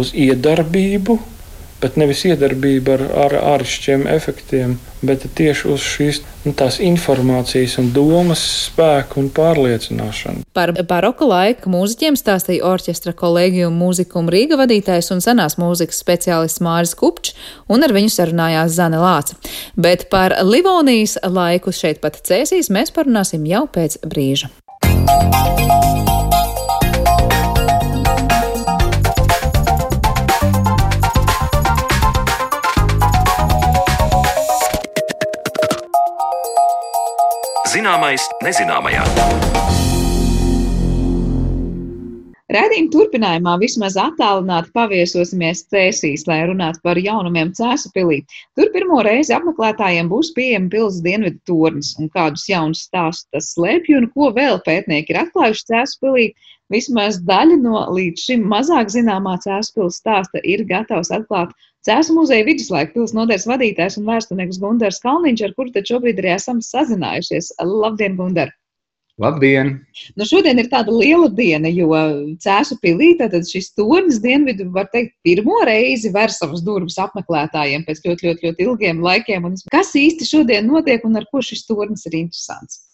uz 0.00 0.10
iedarbību, 0.18 1.18
bet 1.80 1.96
nevis 2.00 2.24
iedarbība 2.28 2.96
ar, 2.96 3.04
ar 3.24 3.34
āršķiem 3.56 4.06
efektiem, 4.10 4.76
bet 5.06 5.24
tieši 5.36 5.68
uz 5.72 5.84
šīs 5.84 6.20
nu, 6.44 6.54
informācijas 6.86 7.78
un 7.80 7.90
domas 7.96 8.42
spēku 8.66 9.20
un 9.22 9.30
pārliecināšanu. 9.36 10.44
Par 10.56 10.72
baroka 10.88 11.28
laika 11.28 11.70
mūziķiem 11.72 12.18
stāstīja 12.20 12.66
orķestra 12.68 13.14
kolēģiju 13.16 13.70
mūzikumu 13.74 14.32
Rīga 14.34 14.60
vadītājs 14.60 15.10
un 15.14 15.24
senās 15.24 15.56
mūzikas 15.60 16.02
speciālists 16.04 16.64
Māris 16.64 16.96
Kupčs, 16.98 17.36
un 17.68 17.86
ar 17.86 17.96
viņu 17.96 18.12
sarunājās 18.12 18.76
Zane 18.76 19.00
Lāca. 19.00 19.38
Bet 19.76 20.08
par 20.12 20.36
Livonijas 20.44 21.18
laiku 21.24 21.72
šeit 21.72 22.02
pat 22.04 22.20
cēsīs 22.26 22.72
mēs 22.72 22.92
parunāsim 22.96 23.48
jau 23.48 23.66
pēc 23.70 24.00
brīža. 24.04 24.52
Zināmais 37.80 38.26
nezināmajā. 38.44 39.89
Raidījuma 42.50 42.90
turpinājumā 42.90 43.52
vismaz 43.62 43.94
attālināti 44.02 44.72
paviesosimies 44.74 45.60
Cēsīs, 45.70 46.24
lai 46.26 46.40
runātu 46.50 46.80
par 46.82 46.98
jaunumiem 46.98 47.52
Cēsu 47.54 47.92
pilī. 47.94 48.16
Tur 48.58 48.72
pirmo 48.74 48.98
reizi 49.06 49.36
apmeklētājiem 49.36 50.10
būs 50.10 50.32
pieejama 50.34 50.66
pils 50.72 50.98
dienvidu 51.04 51.38
tornis 51.46 51.92
un 52.02 52.10
kādus 52.10 52.48
jaunus 52.50 52.82
stāstus 52.88 53.28
tas 53.30 53.52
slēpj 53.54 53.94
un 54.00 54.08
ko 54.16 54.32
vēl 54.34 54.58
pētnieki 54.66 55.14
ir 55.14 55.20
atklājuši 55.22 55.66
Cēsu 55.70 56.02
pilī. 56.02 56.26
Vismaz 56.74 57.20
daļa 57.30 57.62
no 57.62 57.84
līdz 57.94 58.26
šim 58.26 58.42
mazāk 58.50 58.90
zināmā 58.96 59.36
Cēsu 59.46 59.76
pils 59.78 60.02
stāsta 60.02 60.42
ir 60.42 60.66
gatavs 60.66 61.14
atklāt 61.14 61.54
Cēsu 61.86 62.18
muzeja 62.18 62.48
viduslaika 62.50 62.96
pils 62.96 63.14
nodaļas 63.14 63.46
vadītājs 63.52 64.00
un 64.02 64.10
vēsturnieks 64.10 64.58
Gundars 64.58 64.98
Kalniņš, 65.06 65.46
ar 65.46 65.54
kuru 65.54 65.70
taču 65.78 65.94
šobrīd 65.94 66.18
arī 66.18 66.34
esam 66.34 66.58
sazinājušies. 66.66 67.54
Labdien, 67.62 68.18
Gundar! 68.18 68.50
Labdien! 69.20 69.74
Nu, 70.16 70.24
šodien 70.24 70.62
ir 70.62 70.70
tāda 70.72 70.92
liela 70.94 71.28
diena, 71.28 71.68
jo 71.68 71.92
Cēsu 72.40 72.78
pilī 72.80 73.12
tātad 73.18 73.44
šis 73.44 73.74
tornis 73.76 74.20
dienvidu, 74.22 74.70
var 74.72 74.88
teikt, 74.94 75.12
pirmo 75.26 75.58
reizi 75.68 76.12
ver 76.14 76.32
savas 76.32 76.62
durvis 76.64 76.96
apmeklētājiem 77.02 77.84
pēc 77.84 78.00
ļoti, 78.06 78.30
ļoti, 78.30 78.46
ļoti 78.48 78.64
ilgiem 78.64 79.02
laikiem. 79.04 79.44
Un 79.50 79.58
kas 79.72 79.92
īsti 79.98 80.28
šodien 80.28 80.70
notiek 80.70 81.04
un 81.04 81.20
ar 81.20 81.28
ko 81.28 81.44
šis 81.44 81.66
tornis 81.68 82.06
ir 82.08 82.16
interesants? 82.22 82.86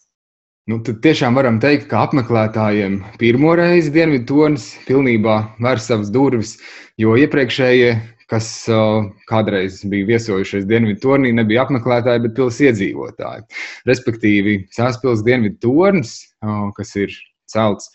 Nu, 0.66 0.80
tad 0.82 0.98
tiešām 1.04 1.38
varam 1.38 1.60
teikt, 1.62 1.86
ka 1.92 2.02
apmeklētājiem 2.08 2.98
pirmo 3.22 3.52
reizi 3.54 3.92
Dienvidu 3.94 4.26
tornis 4.32 4.72
pilnībā 4.88 5.36
vēr 5.62 5.78
savas 5.78 6.10
durvis, 6.10 6.56
jo 6.98 7.14
iepriekšējie 7.14 7.92
kas 8.30 8.48
uh, 8.72 9.06
kādreiz 9.30 9.80
bija 9.86 10.08
viesojušies 10.10 10.66
Dienvidu 10.68 11.02
tornī, 11.04 11.32
nebija 11.36 11.66
apmeklētāji, 11.66 12.24
bet 12.26 12.34
pilsētas 12.38 12.62
iedzīvotāji. 12.70 13.46
Respektīvi, 13.88 14.56
Sēspils 14.74 15.24
Dienvidu 15.26 15.60
tornis, 15.62 16.18
uh, 16.42 16.68
kas 16.76 16.94
ir 16.98 17.14
celts 17.50 17.92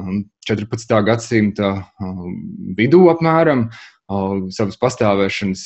um, 0.00 0.24
14. 0.48 0.96
gadsimta 1.06 1.74
uh, 1.76 2.24
vidū 2.78 3.06
apmēram, 3.12 3.68
savas 4.54 4.76
pastāvēšanas 4.78 5.62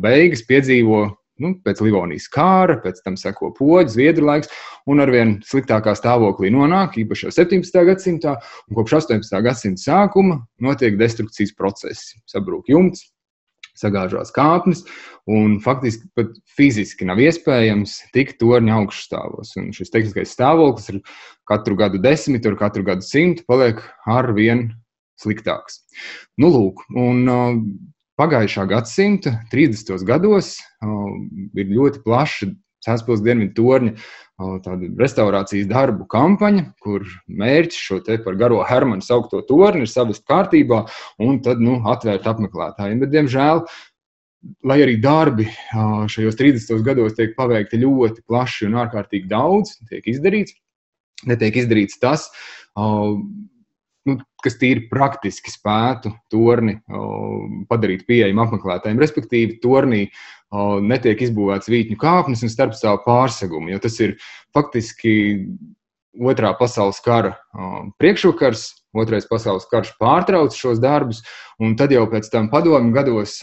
beigas 0.00 0.40
piedzīvo 0.48 1.02
nu, 1.40 1.54
pēc 1.64 1.80
Livonijas 1.84 2.28
kāra, 2.32 2.76
pēc 2.82 3.00
tam 3.04 3.16
seko 3.20 3.52
poģis, 3.56 3.94
zviedru 3.96 4.28
laiks, 4.28 4.50
un 4.90 5.02
arvien 5.04 5.38
sliktākā 5.46 5.94
stāvoklī 5.98 6.52
nonāk, 6.52 6.98
īpaši 7.02 7.28
jau 7.28 7.34
17. 7.38 7.80
gadsimtā, 7.88 8.36
un 8.68 8.78
kopš 8.78 8.98
18. 9.02 9.40
gadsimta 9.46 9.84
sākuma 9.86 10.42
notiek 10.62 10.98
destrukcijas 11.00 11.54
procesi. 11.58 12.20
Sabrūk 12.30 12.70
jumts, 12.72 13.08
sagāžās 13.78 14.32
kāpnes, 14.34 14.84
un 15.30 15.56
faktiski 15.64 16.10
pat 16.16 16.34
fiziski 16.56 17.06
nav 17.08 17.22
iespējams 17.22 17.98
tikt 18.14 18.38
torņa 18.42 18.76
augšstāvos. 18.82 19.54
Un 19.60 19.70
šis 19.76 19.92
tehniskais 19.94 20.34
stāvoklis 20.36 20.90
ir 20.92 21.00
katru 21.48 21.78
gadu 21.80 22.00
desmitu, 22.02 22.52
ar 22.52 22.60
katru 22.60 22.84
gadu 22.86 23.06
simtu 23.06 23.46
paliek 23.48 23.80
ar 24.10 24.32
vien 24.36 24.68
sliktāks. 25.22 25.82
Nu, 26.40 26.50
lūk, 26.52 26.84
un, 26.98 27.24
Pagājušā 28.22 28.68
gadsimta 28.70 29.32
30. 29.50 30.04
gados 30.06 30.52
ir 31.58 31.70
ļoti 31.74 32.04
plaša 32.04 32.52
Sēspils 32.82 33.22
dienvidu 33.22 33.54
torņa 33.56 33.92
tāda 34.62 34.90
restaurācijas 34.98 35.66
darbu 35.70 36.06
kampaņa, 36.10 36.62
kur 36.82 37.02
mērķis 37.26 37.80
šo 37.88 37.98
te 38.06 38.20
par 38.22 38.38
garo 38.38 38.60
Hermanu 38.66 39.02
saukto 39.02 39.40
torni 39.48 39.82
ir 39.82 39.90
savest 39.90 40.22
kārtībā 40.30 40.84
un 41.22 41.40
tad 41.42 41.62
nu, 41.62 41.80
atvērt 41.90 42.28
apmeklētājiem. 42.30 43.02
Bet, 43.02 43.10
diemžēl, 43.14 43.64
lai 44.70 44.78
arī 44.84 44.96
darbi 45.02 45.48
šajos 46.14 46.38
30 46.38 46.86
gados 46.86 47.18
tiek 47.18 47.34
paveikti 47.38 47.82
ļoti 47.82 48.22
plaši 48.30 48.70
un 48.70 48.78
ārkārtīgi 48.84 49.30
daudz, 49.30 49.80
tiek 49.90 50.06
izdarīts, 50.14 50.54
netiek 51.26 51.58
izdarīts 51.64 51.98
tas, 52.02 52.28
nu, 54.08 54.18
kas 54.42 54.58
tīri 54.60 54.88
praktiski 54.90 55.52
spētu 55.52 56.12
torni 56.32 56.78
padarīt 57.70 58.06
pieejamu 58.08 58.44
apmeklētājiem. 58.46 59.00
Respektīvi, 59.02 59.60
tornī 59.62 60.04
netiek 60.84 61.22
izbūvēts 61.26 61.70
vītņu 61.72 61.98
kāpnes 62.00 62.42
un 62.44 62.52
starpstāvu 62.52 63.04
pārsegumu, 63.06 63.72
jo 63.72 63.80
tas 63.82 63.98
ir 64.04 64.16
faktiski 64.52 65.14
otrā 66.20 66.52
pasaules 66.58 67.00
kara 67.04 67.36
priekšvakars. 68.02 68.70
Otrais 68.92 69.24
pasaules 69.24 69.64
karš 69.70 69.94
pārtrauca 69.96 70.52
šos 70.52 70.76
darbus, 70.76 71.22
un 71.56 71.78
tad 71.80 71.94
jau 71.94 72.02
pēc 72.12 72.26
tam 72.28 72.50
padomju 72.52 72.92
gados, 72.92 73.38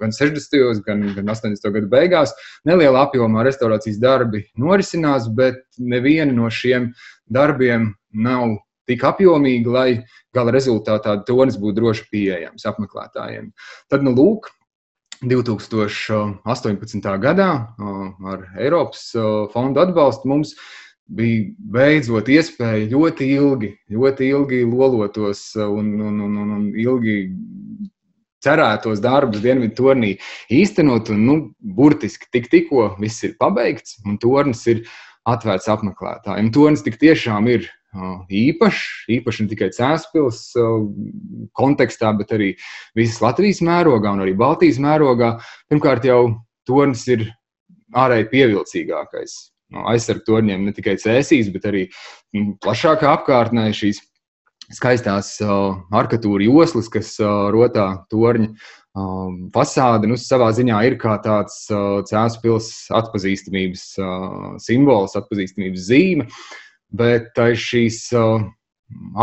gan 0.00 0.14
60. 0.16 0.80
gan, 0.86 1.02
gan 1.12 1.28
80. 1.28 1.68
gadu 1.74 1.90
beigās, 1.92 2.32
nelielā 2.64 3.02
apjomā 3.04 3.44
restaurācijas 3.44 4.00
darbi 4.00 4.46
norisinās, 4.56 5.28
bet 5.28 5.60
neviena 5.76 6.32
no 6.32 6.48
šiem 6.48 6.94
darbiem 7.28 7.90
nav 8.16 8.56
tik 8.86 9.04
apjomīga, 9.06 9.72
lai 9.72 9.88
gala 10.34 10.54
rezultātā 10.54 11.18
tonis 11.26 11.58
būtu 11.60 11.80
droši 11.80 12.06
pieejams 12.12 12.66
apmeklētājiem. 12.70 13.50
Tad, 13.90 14.06
nu, 14.06 14.14
lūk, 14.16 14.50
2018. 15.24 17.06
gadā 17.22 17.50
ar 18.32 18.42
Eiropas 18.60 19.08
fondu 19.52 19.80
atbalstu 19.80 20.28
mums 20.28 20.52
bija 21.06 21.46
beidzot 21.72 22.28
iespēja 22.28 22.88
ļoti 22.90 23.28
ilgi, 23.36 23.70
ļoti 23.94 24.30
ilgi 24.34 24.64
lolotos 24.66 25.48
un, 25.56 25.94
un, 26.02 26.20
un, 26.20 26.36
un, 26.42 26.54
un 26.58 26.64
ilgi 26.74 27.16
cerētos 28.46 29.00
darbus 29.02 29.42
Dienvidu 29.44 29.74
turnī 29.78 30.14
īstenot. 30.52 31.10
Un, 31.14 31.24
nu, 31.28 31.36
burtiski 31.60 32.28
tik, 32.34 32.50
tikko 32.52 32.90
viss 33.00 33.24
ir 33.26 33.36
pabeigts 33.40 34.00
un 34.04 34.18
turnis 34.22 34.66
ir 34.70 34.84
atvērts 35.26 35.70
apmeklētājiem. 35.72 36.52
Turnis 36.54 36.84
tik 36.86 37.00
tiešām 37.02 37.48
ir 37.50 37.70
īpašs, 37.94 39.08
īpaši 39.16 39.44
ne 39.44 39.52
tikai 39.52 39.70
Cēlspils 39.74 40.40
kontekstā, 41.56 42.12
bet 42.18 42.32
arī 42.36 42.52
visas 42.98 43.22
Latvijas 43.24 43.62
mērogā 43.64 44.12
un 44.12 44.24
arī 44.24 44.34
Baltijas 44.36 44.80
mērogā. 44.82 45.36
Pirmkārt, 45.70 46.04
jau 46.04 46.36
tornis 46.68 47.06
ir 47.08 47.28
ārēji 47.96 48.30
pievilcīgākais. 48.32 49.36
No 49.74 49.86
aizsargu 49.90 50.22
torņiem 50.28 50.66
ne 50.66 50.74
tikai 50.74 50.94
cēsīs, 51.02 51.48
bet 51.54 51.64
arī 51.66 51.86
nu, 52.36 52.54
plašākā 52.62 53.08
apkārtnē 53.16 53.72
šīs 53.74 53.98
skaistās 54.76 55.36
uh, 55.42 55.78
arkatūra 55.94 56.46
joslas, 56.46 56.90
kas 56.90 57.14
uh, 57.22 57.48
rotā 57.54 57.88
torņa 58.10 58.52
fasāde 59.52 60.08
nu, 60.08 60.16
savā 60.16 60.48
ziņā 60.56 60.78
ir 60.88 60.94
kā 61.00 61.18
tāds 61.20 61.66
cēlus 61.68 62.38
pilsētas 62.40 62.86
atpazīstamības 62.96 63.82
simbols, 64.64 65.16
atpazīstamības 65.20 65.82
zīme, 65.90 66.24
bet 66.94 67.38
aiz 67.42 67.58
šīs 67.62 68.00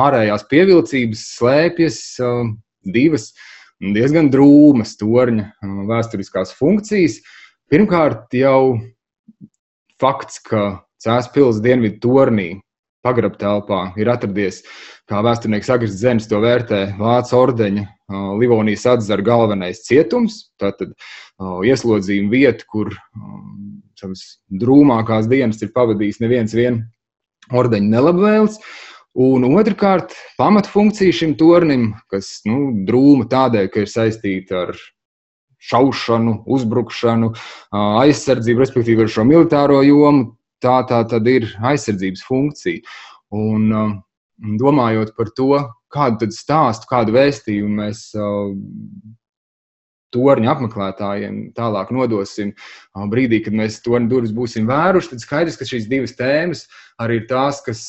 ārējās 0.04 0.46
pievilcības 0.52 1.24
slēpjas 1.38 2.00
divas 2.84 3.32
diezgan 3.80 4.30
drūmas 4.32 4.96
torņa 5.00 5.50
vēsturiskās 5.90 6.54
funkcijas. 6.58 7.20
Pirmkārt, 7.72 8.28
jau 8.36 8.78
fakts, 10.02 10.40
ka 10.44 10.84
cēlus 11.04 11.32
pilsētas 11.34 11.64
dienvidu 11.64 12.00
tornī 12.04 12.50
pagrabā 13.04 13.40
telpā 13.40 13.80
ir 14.00 14.12
atradies, 14.12 14.62
kā 15.12 15.20
vēsturnieks 15.26 15.72
Agris 15.74 15.98
Zemes 16.00 16.30
to 16.32 16.40
vērtē, 16.44 16.94
Vācu 17.00 17.36
ordeņa 17.40 17.84
Livonijas 18.40 18.86
atzara 18.94 19.26
galvenais 19.26 19.84
cietums, 19.88 20.54
tātad 20.62 20.94
ieslodzījuma 21.68 22.32
vieta, 22.32 22.68
kur 22.70 22.94
savas 24.00 24.24
drūmākās 24.52 25.28
dienas 25.32 25.60
ir 25.64 25.74
pavadījis 25.76 26.22
neviens 26.24 26.56
vien 26.56 26.84
ordeņa 27.52 27.92
nelabvēls. 27.96 28.60
Un 29.24 29.46
otrkārt, 29.46 30.16
pamatfunkcija 30.40 31.14
šim 31.14 31.36
tornim, 31.38 31.92
kas 32.10 32.40
nu, 32.50 32.72
drūma 32.88 33.28
tādēļ, 33.30 33.68
ka 33.74 33.84
ir 33.84 33.92
saistīta 33.92 34.64
ar 34.64 34.80
šaušanu, 35.64 36.40
uzbrukšanu, 36.50 37.30
aizsardzību, 38.04 38.64
respektīvi 38.64 39.06
ar 39.06 39.14
šo 39.14 39.28
militāro 39.28 39.84
jomu, 39.86 40.32
tā, 40.64 40.80
tā 40.90 41.04
tad 41.12 41.30
ir 41.30 41.46
aizsardzības 41.62 42.26
funkcija. 42.26 42.82
Un, 43.34 43.70
domājot 44.60 45.14
par 45.18 45.30
to, 45.38 45.52
kādu 45.94 46.30
stāstu, 46.34 46.90
kādu 46.90 47.16
vēstījumu 47.16 47.84
mēs 47.84 48.08
torņa 50.14 50.52
apmeklētājiem 50.54 51.40
tālāk 51.58 51.92
nodosim. 51.96 52.54
Brīdī, 53.12 53.42
kad 53.46 53.58
mēs 53.58 53.82
torņa 53.86 54.10
durvis 54.12 54.34
būsim 54.36 54.70
vēruši, 54.70 55.14
tad 55.14 55.26
skaidrs, 55.26 55.60
ka 55.60 55.68
šīs 55.68 55.90
divas 55.92 56.16
tēmas 56.20 56.66
arī 57.02 57.22
ir 57.22 57.30
tās, 57.30 57.60
kas 57.66 57.86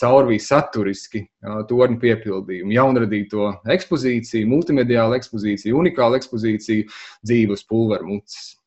caurvīja 0.00 0.46
saturiski 0.46 1.26
torņa 1.70 2.00
piepildījumu. 2.02 2.74
Jaunradīto 2.74 3.50
ekspozīciju, 3.70 4.48
multimediālu 4.50 5.18
ekspozīciju, 5.20 5.76
unikālu 5.84 6.18
ekspozīciju 6.18 6.88
dzīves 7.22 7.68
pulvermucas. 7.68 8.57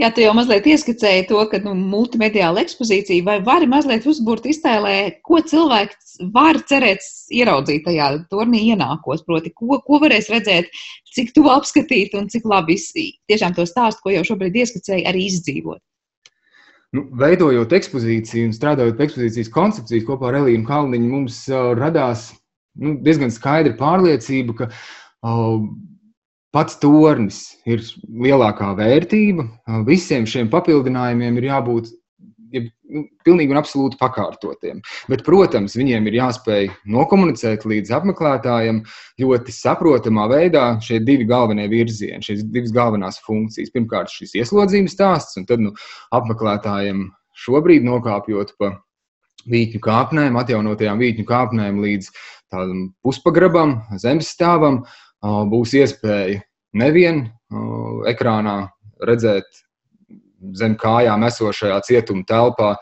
Jā, 0.00 0.08
tu 0.16 0.22
jau 0.22 0.30
mazliet 0.32 0.64
ieskicēji 0.64 1.26
to, 1.28 1.42
ka 1.50 1.58
nu, 1.60 1.74
multimediāla 1.76 2.62
ekspozīcija 2.64 3.24
vai 3.26 3.36
vari 3.44 3.66
mazliet 3.68 4.06
uzbūrt 4.08 4.46
iztēlē, 4.48 4.94
ko 5.20 5.42
cilvēks 5.44 6.14
var 6.32 6.56
cerēt 6.70 7.04
ieraudzīt 7.36 7.84
tajā 7.84 8.06
turnī 8.32 8.62
ienākos, 8.70 9.26
proti, 9.26 9.52
ko, 9.52 9.76
ko 9.84 10.00
varēs 10.00 10.30
redzēt, 10.32 10.72
cik 11.12 11.34
tuvu 11.36 11.52
apskatīt 11.52 12.16
un 12.16 12.30
cik 12.32 12.48
labi 12.48 12.78
tiešām 13.28 13.58
to 13.58 13.68
stāstu, 13.68 14.06
ko 14.06 14.14
jau 14.16 14.24
šobrīd 14.30 14.56
ieskicēji, 14.62 15.04
arī 15.10 15.26
izdzīvot. 15.28 15.82
Nu, 16.96 17.04
veidojot 17.20 17.74
ekspozīciju 17.76 18.48
un 18.48 18.56
strādājot 18.56 18.96
pie 18.96 19.04
ekspozīcijas 19.10 19.52
koncepcijas 19.52 20.08
kopā 20.08 20.30
ar 20.30 20.40
Elīnu 20.40 20.64
Kalniņu, 20.64 21.12
mums 21.12 21.42
uh, 21.52 21.74
radās 21.76 22.30
nu, 22.80 22.96
diezgan 23.04 23.28
skaidra 23.34 23.76
pārliecība, 23.76 24.56
ka 24.62 24.70
uh, 24.72 25.60
Pats 26.58 26.74
tornis 26.82 27.36
ir 27.70 27.84
lielākā 28.10 28.72
vērtība. 28.74 29.44
Visiem 29.86 30.24
šiem 30.26 30.48
papildinājumiem 30.50 31.36
ir 31.38 31.44
jābūt 31.52 31.92
ja, 32.50 32.62
nu, 32.90 33.04
pilnīgi 33.22 33.54
un 33.54 33.60
absolūti 33.60 33.98
pakārtotiem. 34.00 34.80
Bet, 35.06 35.22
protams, 35.26 35.76
viņiem 35.78 36.08
ir 36.10 36.16
jāspēj 36.18 36.66
nokomunicēt 36.90 37.62
līdz 37.68 37.92
apmeklētājiem 38.00 38.80
ļoti 39.22 39.54
saprotamā 39.54 40.26
veidā 40.32 40.64
šie 40.82 40.98
divi 41.04 41.28
galvenie 41.28 41.68
virzieni, 41.70 42.24
šīs 42.26 42.42
divas 42.50 42.74
galvenās 42.74 43.20
funkcijas. 43.22 43.70
Pirmkārt, 43.76 44.10
šis 44.10 44.34
ieslodzījuma 44.40 44.90
stāsts, 44.90 45.38
un 45.38 45.46
tad 45.46 45.62
nu, 45.62 45.76
apmeklētājiem 46.18 47.06
šobrīd 47.38 47.86
nokāpjot 47.86 48.56
pa 48.58 48.74
vītņu 49.46 49.84
kāpnēm, 49.86 50.42
atjaunotajām 50.42 51.06
vītņu 51.06 51.28
kāpnēm 51.28 51.78
līdz 51.86 52.10
tādam 52.50 52.88
puspagrabam, 53.06 53.78
zemes 54.02 54.34
stāvam 54.34 54.82
būs 55.22 55.78
iespēja 55.78 56.42
nevien 56.76 57.26
ekrānā 58.08 58.58
redzēt 59.04 59.46
zem 60.58 60.76
kājām 60.78 61.24
esošajā 61.28 61.80
cietuma 61.86 62.26
telpā 62.28 62.76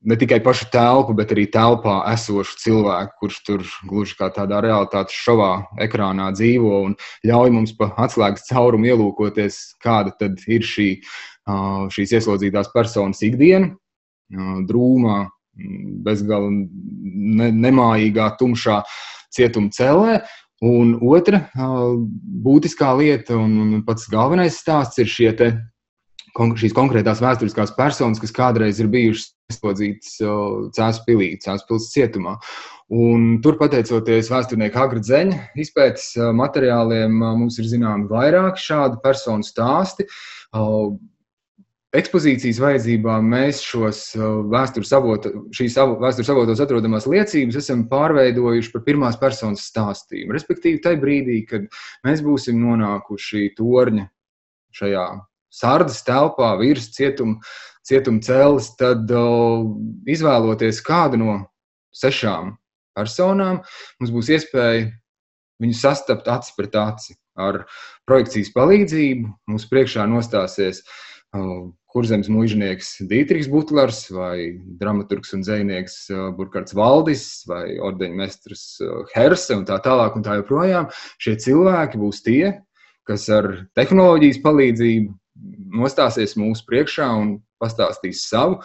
ne 0.00 0.16
tikai 0.16 0.40
pašu 0.44 0.68
telpu, 0.72 1.14
bet 1.16 1.32
arī 1.34 1.44
telpā 1.52 2.00
esošu 2.14 2.56
cilvēku, 2.62 3.16
kurš 3.20 3.40
tur 3.44 3.64
gluži 3.88 4.16
kā 4.16 4.30
tādā 4.32 4.62
realitātes 4.64 5.16
šovā 5.16 5.50
ekrānā 5.84 6.30
dzīvo 6.36 6.80
un 6.86 6.96
ļauj 7.28 7.52
mums 7.56 7.74
pa 7.76 7.90
atslēgas 8.06 8.48
caurumu 8.48 8.88
ielūkoties, 8.88 9.60
kāda 9.84 10.14
tad 10.16 10.40
ir 10.48 10.64
šī, 10.64 10.88
šīs 11.92 12.16
ieslodzītās 12.16 12.72
personas 12.72 13.20
ikdiena, 13.26 13.74
drūmā, 14.68 15.20
bezgalīgi 16.06 16.68
ne, 17.36 17.50
nemājīgā, 17.66 18.30
tumšā 18.40 18.80
cietuma 19.34 19.72
cellē. 19.74 20.20
Un 20.60 20.98
otra 21.00 21.46
būtiskā 22.44 22.92
lieta, 22.98 23.36
un 23.40 23.80
pats 23.86 24.10
galvenais 24.12 24.58
stāsts 24.60 25.00
ir 25.00 25.08
šie 25.08 25.30
te, 25.38 25.46
šīs 26.36 26.74
konkrētās 26.76 27.22
vēsturiskās 27.24 27.72
personas, 27.78 28.20
kas 28.20 28.34
kādreiz 28.36 28.80
ir 28.82 28.90
bijušas 28.92 29.30
ieslodzītas 29.50 30.18
Cēlus 30.76 31.00
pilī, 31.06 31.30
Cēlus 31.40 31.64
pilsētas 31.68 31.94
cietumā. 31.94 32.36
Un 32.90 33.38
tur, 33.40 33.56
pateicoties 33.56 34.28
vēsturnieka 34.32 34.84
Agra 34.84 35.00
Zeņa 35.06 35.40
izpētes 35.62 36.12
materiāliem, 36.36 37.16
mums 37.16 37.56
ir 37.62 37.68
zināmi 37.70 38.10
vairāki 38.10 38.60
šādi 38.66 39.00
personu 39.04 39.46
stāsti 39.46 40.08
ekspozīcijas 41.96 42.60
vajadzībām 42.62 43.30
mēs 43.32 43.62
šos 43.66 44.02
uh, 44.14 44.42
vēstures 44.50 44.92
avotu, 44.94 45.32
šīs 45.56 45.74
vēstures 45.98 46.30
avotos 46.30 46.62
atrodamās 46.62 47.08
liecības 47.10 47.58
esam 47.58 47.82
pārveidojuši 47.90 48.70
par 48.74 48.84
pirmās 48.86 49.18
personas 49.18 49.66
stāstījumu. 49.72 50.36
Respektīvi, 50.36 50.82
tajā 50.84 51.00
brīdī, 51.02 51.40
kad 51.50 51.66
mēs 52.06 52.22
būsim 52.26 52.60
nonākuši 52.62 53.50
torņa 53.58 54.06
šajā 54.78 55.08
sārdas 55.50 56.04
telpā, 56.06 56.52
virs 56.60 56.92
cietuma, 56.94 57.40
cietuma 57.86 58.22
cēlis, 58.22 58.70
tad 58.78 59.10
uh, 59.10 59.66
izvēloties 60.06 60.82
kādu 60.86 61.18
no 61.24 61.36
sešām 61.90 62.54
personām, 62.94 63.64
mums 63.98 64.14
būs 64.14 64.30
iespēja 64.36 64.86
viņu 65.60 65.76
sastapt 65.76 66.30
aci 66.30 66.54
pret 66.54 66.78
aci. 66.78 67.18
Ar 67.40 67.64
projekcijas 68.06 68.50
palīdzību 68.52 69.30
mums 69.48 69.64
priekšā 69.70 70.04
nostāsies 70.10 70.82
uh, 70.82 70.96
kurzems 71.90 72.30
mūžnieks 72.30 72.96
Dītrīs 73.10 73.48
Butlers, 73.50 74.04
vai 74.14 74.58
dramaturgs 74.80 75.34
un 75.36 75.44
dzinieks 75.44 75.96
Burkhards 76.38 76.74
Valdis, 76.74 77.24
vai 77.50 77.78
ordeņmestrs 77.82 78.64
Herse 79.14 79.58
un 79.58 79.66
tā 79.68 79.78
tālāk 79.84 80.18
un 80.18 80.26
tā 80.26 80.40
joprojām. 80.40 80.90
Šie 81.22 81.36
cilvēki 81.42 82.00
būs 82.02 82.22
tie, 82.26 82.42
kas 83.06 83.28
ar 83.32 83.50
tehnoloģijas 83.78 84.42
palīdzību 84.44 85.14
nostāsies 85.80 86.36
mūsu 86.38 86.66
priekšā 86.68 87.06
un 87.16 87.38
pastāstīs 87.62 88.26
savu 88.28 88.60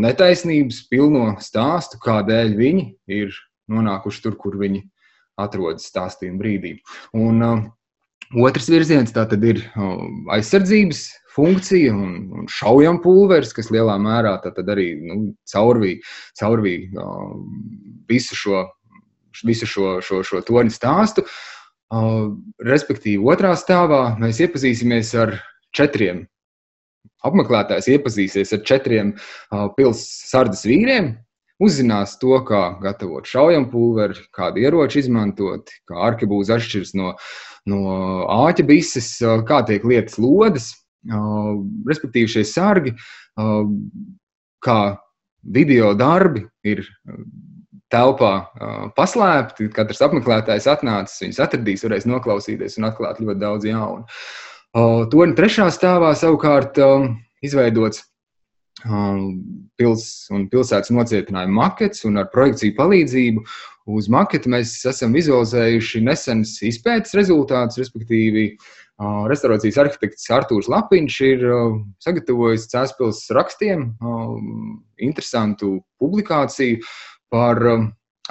netaisnības 0.00 0.84
pilno 0.90 1.34
stāstu, 1.42 1.98
kādēļ 2.02 2.54
viņi 2.58 2.86
ir 3.18 3.34
nonākuši 3.70 4.22
tur, 4.24 4.36
kur 4.40 4.56
viņi 4.60 4.84
atrodas 5.40 5.88
stāstījuma 5.90 6.40
brīdī. 6.40 6.76
Un, 7.18 7.42
uh, 7.44 7.66
Otrs 8.34 8.66
virziens 8.72 9.12
tātad 9.14 9.44
ir 9.46 9.60
aizsardzības 10.34 11.04
funkcija 11.36 11.92
un, 11.94 12.14
un 12.32 12.48
šaujam 12.50 13.00
pulveris, 13.04 13.52
kas 13.56 13.70
lielā 13.74 13.96
mērā 14.02 14.36
arī 14.46 14.88
nu, 15.02 15.18
caurvīja 15.52 16.00
caurvī, 16.40 16.76
uh, 16.96 17.34
visu 18.08 18.38
šo, 18.38 18.64
visu 19.44 19.68
šo, 19.68 19.98
šo, 20.04 20.22
šo 20.26 20.40
torņu 20.46 20.74
stāstu. 20.74 21.26
Uh, 21.86 22.32
respektīvi, 22.66 23.22
otrā 23.22 23.52
stāvā 23.58 24.16
mēs 24.18 24.40
iepazīsimies 24.42 25.12
ar 25.22 25.36
četriem. 25.76 26.24
Apmeklētājs 27.26 27.86
iepazīsies 27.94 28.52
ar 28.56 28.64
četriem 28.66 29.14
uh, 29.14 29.68
pilsētas 29.76 30.32
sardas 30.32 30.64
vīriem, 30.66 31.14
uzzinās 31.62 32.16
to, 32.20 32.34
kā 32.48 32.76
gatavot 32.82 33.28
šaujampulveri, 33.28 34.26
kādu 34.34 34.64
ieroči 34.64 35.04
izmantot, 35.04 35.70
kā 35.88 36.00
arkebūze 36.10 36.56
atšķiras 36.56 36.92
no, 36.98 37.14
no 37.70 37.80
āķa 38.44 38.66
bises, 38.68 39.12
kā 39.48 39.62
tiek 39.68 39.86
lietas 39.86 40.18
lodes, 40.22 40.72
respektīvi 41.06 42.32
šie 42.36 42.44
sargi, 42.48 42.94
kā 44.66 44.80
video 45.46 45.92
darbi 45.94 46.42
ir 46.66 46.82
telpā 47.92 48.32
paslēpti. 48.96 49.68
Katrs 49.74 50.02
apmeklētājs 50.08 50.66
atnācis, 50.72 51.20
viņus 51.22 51.40
atradīs, 51.44 51.84
varēs 51.86 52.08
noklausīties 52.10 52.80
un 52.80 52.88
atklāt 52.90 53.22
ļoti 53.22 53.40
daudz 53.44 53.68
jaunu. 53.68 54.04
Torņa 55.12 55.38
trešā 55.38 55.70
stāvā 55.72 56.10
savukārt 56.18 56.80
izveidots 57.46 58.02
pils 59.80 60.02
un 60.34 60.48
pilsētas 60.52 60.92
nocietinājumu 60.92 61.56
makets, 61.56 62.04
un 62.04 62.20
ar 62.20 62.26
projekciju 62.32 62.74
palīdzību 62.76 63.44
uz 63.96 64.08
maketi 64.12 64.50
mēs 64.52 64.74
esam 64.90 65.14
vizualizējuši 65.16 66.02
nesenas 66.04 66.56
izpētes 66.66 67.14
rezultātus, 67.16 67.78
respektīvi, 67.80 68.50
Restorācijas 68.96 69.76
arhitekts 69.82 70.30
Artūrs 70.32 70.70
Lapiņš 70.72 71.16
ir 71.26 71.42
sagatavojis 72.00 72.64
Cēspils 72.72 73.26
rakstiem 73.36 73.90
interesantu 75.04 75.74
publikāciju 76.00 76.80
par 77.32 77.60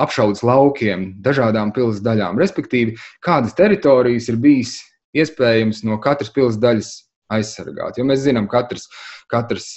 apšaudas 0.01 0.41
laukiem, 0.43 1.11
dažādām 1.23 1.71
pilsētas 1.75 2.03
daļām, 2.03 2.39
respektīvi, 2.41 2.97
kādas 3.23 3.53
teritorijas 3.55 4.31
ir 4.31 4.41
bijis 4.41 4.79
iespējams 5.15 5.83
no 5.87 5.99
katras 6.03 6.33
pilsētas 6.33 6.63
daļas 6.63 6.89
aizsargāt. 7.35 7.99
Jo 7.99 8.05
mēs 8.09 8.25
zinām, 8.25 8.49
ka 8.49 8.65
katrs, 8.65 8.89
katrs, 9.31 9.71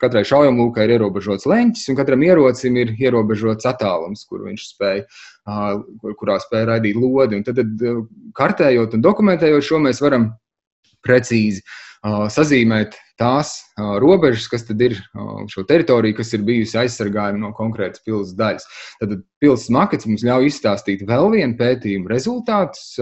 katrai 0.00 0.22
šaujamlūkai 0.28 0.86
ir 0.86 0.94
ierobežots 0.96 1.48
leņķis, 1.50 1.88
un 1.92 1.98
katram 1.98 2.24
ierocim 2.26 2.78
ir 2.80 2.94
ierobežots 2.96 3.68
attālums, 3.68 4.24
kur 4.28 4.44
viņš 4.46 4.66
spēj, 4.72 5.04
kurā 6.20 6.38
spēj 6.42 6.66
raidīt 6.70 6.98
lodi. 7.00 7.40
Un 7.40 7.46
tad, 7.46 7.60
tad 7.60 7.86
kartējot 8.38 8.96
un 8.96 9.04
dokumentējot 9.04 9.68
šo, 9.68 9.82
mēs 9.84 10.02
varam 10.04 10.30
precīzi 11.06 11.64
sazīmēt 12.32 12.96
tās 13.20 13.52
robežas, 14.00 14.46
kas 14.48 14.64
ir 14.72 14.96
šo 15.52 15.64
teritoriju, 15.68 16.16
kas 16.18 16.32
ir 16.36 16.44
bijusi 16.46 16.78
aizsargājama 16.80 17.42
no 17.42 17.50
konkrētas 17.56 18.02
pilsētas 18.06 18.36
daļas. 18.38 18.66
Tad 19.02 19.14
pilsētas 19.44 19.74
makets 19.76 20.08
mums 20.08 20.24
ļauj 20.26 20.48
izstāstīt 20.48 21.04
vēl 21.08 21.28
vienu 21.36 21.58
pētījumu 21.60 22.10
rezultātus, 22.10 22.96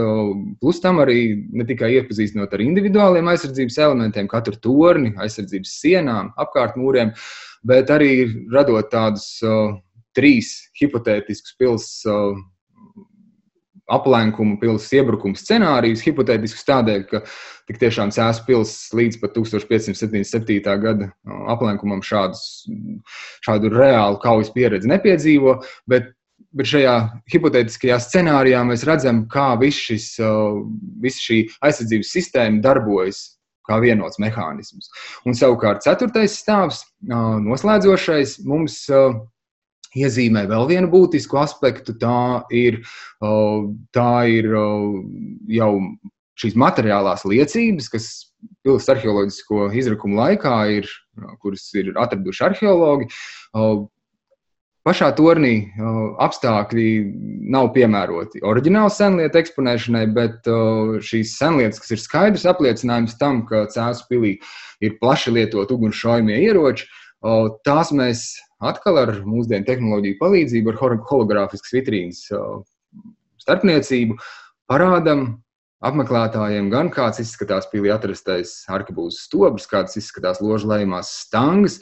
plus 0.62 0.82
tam 0.82 1.00
arī 1.04 1.20
ne 1.54 1.66
tikai 1.68 1.94
iepazīstinot 2.00 2.54
ar 2.54 2.66
individuāliem 2.66 3.30
aizsardzības 3.30 3.78
elementiem, 3.86 4.30
katru 4.30 4.58
torni, 4.64 5.14
aizsardzības 5.22 5.78
sienām, 5.84 6.32
apkārtmūriem, 6.42 7.14
bet 7.68 7.90
arī 7.94 8.12
radot 8.54 8.90
tādus 8.90 9.36
trīs 10.18 10.56
hipotētiskus 10.80 11.54
pilsētas 11.58 12.46
aplenkumu 13.92 14.58
pilsētas 14.60 14.98
iebrukuma 15.00 15.38
scenārijus, 15.38 16.04
hipotētiskus 16.04 16.66
tādēļ, 16.68 17.06
ka 17.08 17.22
tik 17.70 17.80
tiešām 17.80 18.12
Cēlā 18.14 18.44
pilsēta 18.46 19.00
līdz 19.00 19.20
pat 19.22 19.34
1577. 19.38 20.76
gada 20.84 21.10
aplenkumam 21.54 22.04
šādus, 22.04 22.44
šādu 23.46 23.72
reālu 23.74 24.20
kaujas 24.24 24.52
pieredzi 24.54 24.90
nepiedzīvo. 24.92 25.58
Bet 25.90 26.14
Bet 26.56 26.70
šajā 26.70 26.92
hipotētiskajā 27.28 27.98
scenārijā 28.00 28.62
mēs 28.64 28.80
redzam, 28.88 29.26
kā 29.28 29.50
viss 29.60 29.82
šis, 29.84 30.06
visa 31.02 31.20
šī 31.20 31.42
aizsardzības 31.66 32.12
sistēma 32.14 32.62
darbojas 32.64 33.18
kā 33.68 33.76
vienots 33.82 34.16
mehānisms. 34.22 34.88
Un 35.28 35.36
savukārt 35.36 35.84
ceturtais 35.84 36.38
stāvs, 36.40 36.80
noslēdzošais, 37.44 38.38
mums 38.48 38.80
iezīmē 39.96 40.44
vēl 40.50 40.68
vienu 40.68 40.90
būtisku 40.92 41.38
aspektu. 41.40 41.94
Tā 42.00 42.44
ir, 42.54 42.82
tā 43.94 44.12
ir 44.28 44.50
jau 45.58 45.72
šīs 46.38 46.56
materiālās 46.58 47.24
liecības, 47.26 47.90
kas 47.90 48.08
pilsētas 48.66 48.98
arheoloģisko 48.98 49.70
izrakumu 49.74 50.20
laikā 50.20 50.56
ir, 50.78 50.90
kuras 51.42 51.66
ir 51.78 51.94
atraduši 51.98 52.44
arheologi. 52.50 53.08
Pašā 54.86 55.10
tornī 55.18 55.68
apstākļi 56.24 56.84
nav 57.52 57.72
piemēroti 57.74 58.40
oriģināla 58.46 58.92
senlietu 58.94 59.40
eksponēšanai, 59.42 60.04
bet 60.16 60.48
šīs 61.04 61.34
senlietas, 61.36 61.82
kas 61.82 61.92
ir 61.92 62.00
skaidrs 62.00 62.46
apliecinājums 62.48 63.18
tam, 63.20 63.42
ka 63.50 63.66
Cēlā 63.74 64.06
pilī 64.08 64.36
ir 64.80 64.96
plaši 65.02 65.34
lietot 65.34 65.74
ugunsšaujamie 65.74 66.38
ieroči, 66.46 66.86
tās 67.66 67.92
mēs 67.92 68.30
atkal 68.58 68.98
ar 69.04 69.12
mūsdienu 69.26 69.66
tehnoloģiju 69.68 70.18
palīdzību, 70.20 70.72
ar 70.72 70.98
hologrāfiskas 71.10 71.74
vitrīnas 71.76 72.24
starpniecību 73.42 74.18
parādam 74.68 75.28
apmeklētājiem 75.84 76.72
gan 76.72 76.90
kāds 76.90 77.20
izskatās 77.22 77.68
pilī 77.70 77.92
atrastais 77.94 78.64
arkibūzes 78.74 79.28
stobrs, 79.28 79.68
kāds 79.70 79.98
izskatās 80.00 80.42
ložlējumās 80.42 81.12
stangas, 81.22 81.78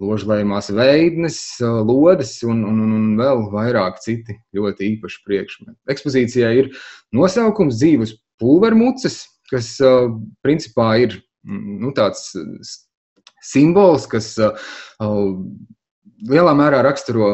ložlējumās 0.00 0.70
veidnes, 0.72 1.40
lodes 1.60 2.38
un, 2.46 2.62
un, 2.64 2.78
un, 2.86 3.08
vēl 3.18 3.42
vairāk 3.52 3.98
citi 4.04 4.38
ļoti 4.56 4.94
īpaši 4.94 5.24
priekšmeti. 5.26 5.76
Ekspozīcijai 5.92 6.52
ir 6.62 6.70
nosaukums 7.16 7.80
dzīves 7.82 8.14
pulvermuces, 8.40 9.24
kas 9.50 9.74
principā 10.46 10.94
ir 11.02 11.18
nu, 11.44 11.90
tāds 11.96 12.30
simbols, 13.42 14.06
kas 14.08 14.36
lielā 16.28 16.52
mērā 16.56 16.82
raksturo 16.84 17.30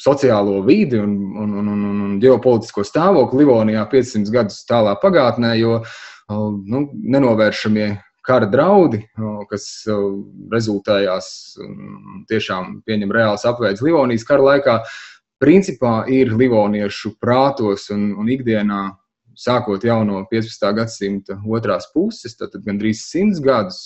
sociālo 0.00 0.60
vidi 0.66 0.98
un, 1.00 1.16
un, 1.36 1.56
un, 1.60 1.68
un, 1.72 1.96
un 2.06 2.14
ģeopolitisko 2.22 2.84
stāvokli 2.86 3.42
Livonijā 3.42 3.84
500 3.90 4.32
gadus 4.34 4.62
tālā 4.68 4.94
pagātnē, 5.00 5.54
jo 5.60 5.80
nu, 6.30 6.86
nenovēršamie 6.92 7.90
kara 8.26 8.48
draudi, 8.50 9.02
kas 9.50 9.66
rezultējās 10.52 11.30
tiešām 12.30 12.80
pieņem 12.86 13.12
reāls 13.16 13.46
apveids 13.48 13.82
Livonijas 13.84 14.26
kara 14.28 14.52
laikā, 14.52 14.78
principā 15.40 16.02
ir 16.12 16.34
livoniešu 16.36 17.14
prātos 17.20 17.88
un, 17.94 18.10
un 18.20 18.28
ikdienā 18.28 18.82
sākot 19.40 19.84
jau 19.84 20.02
no 20.04 20.20
15. 20.30 20.66
gadsimta 20.76 21.38
otrās 21.48 21.88
puses, 21.94 22.36
tad 22.36 22.56
gandrīz 22.66 23.06
simts 23.08 23.40
gadus 23.42 23.80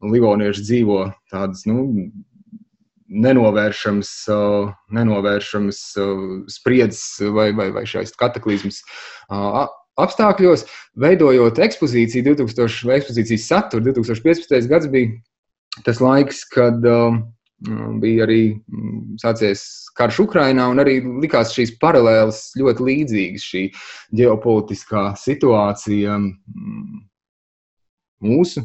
Livonieši 0.00 0.62
dzīvo 0.64 1.00
tādas 1.28 1.66
nu, 1.68 1.82
nenovēršamas, 3.10 4.10
nenovēršamas 4.94 5.80
spriedzes 6.52 7.04
vai, 7.34 7.50
vai, 7.56 7.70
vai 7.74 7.84
šais 7.88 8.14
kataklizmas 8.18 8.80
apstākļos, 10.00 10.64
veidojot 11.00 11.58
ekspozīciju, 11.60 12.36
2000 12.38 12.88
vai 12.88 13.00
ekspozīcijas 13.00 13.48
saturu. 13.50 13.90
2015. 13.90 14.70
gads 14.70 14.88
bija 14.92 15.82
tas 15.86 16.00
laiks, 16.02 16.44
kad 16.54 16.80
bija 18.00 18.24
arī 18.24 18.40
sācies 19.20 19.62
karš 19.98 20.22
Ukrainā, 20.24 20.70
un 20.72 20.80
arī 20.80 21.00
likās 21.20 21.52
šīs 21.56 21.74
paralēlas 21.82 22.46
ļoti 22.56 22.86
līdzīgas 22.86 23.46
šī 23.52 23.64
ģeopolitiskā 24.16 25.10
situācija 25.20 26.16
mūsu 28.24 28.64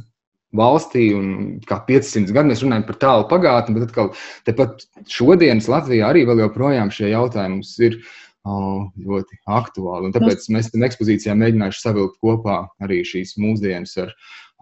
valstī, 0.57 1.07
un 1.17 1.57
kā 1.67 1.79
500 1.87 2.35
gadu 2.35 2.51
mēs 2.51 2.63
runājam 2.65 2.85
par 2.87 2.99
tālu 3.01 3.27
pagātni, 3.31 3.75
bet 3.77 3.89
atkal 3.89 4.11
tepat 4.47 4.85
šodienas 5.11 5.69
Latvijā 5.71 6.11
arī 6.11 6.25
vēl 6.29 6.45
joprojām 6.45 6.93
šie 6.93 7.11
jautājumi 7.13 7.61
ir 7.87 7.99
oh, 8.45 8.87
ļoti 8.95 9.41
aktuāli. 9.59 10.09
Un 10.09 10.15
tāpēc 10.15 10.47
mēs 10.53 10.71
tam 10.73 10.85
ekspozīcijā 10.87 11.35
mēģinājuši 11.39 11.85
savilkt 11.85 12.19
kopā 12.23 12.61
arī 12.83 13.01
šīs 13.07 13.35
mūsdienas 13.41 13.97
ar 14.05 14.13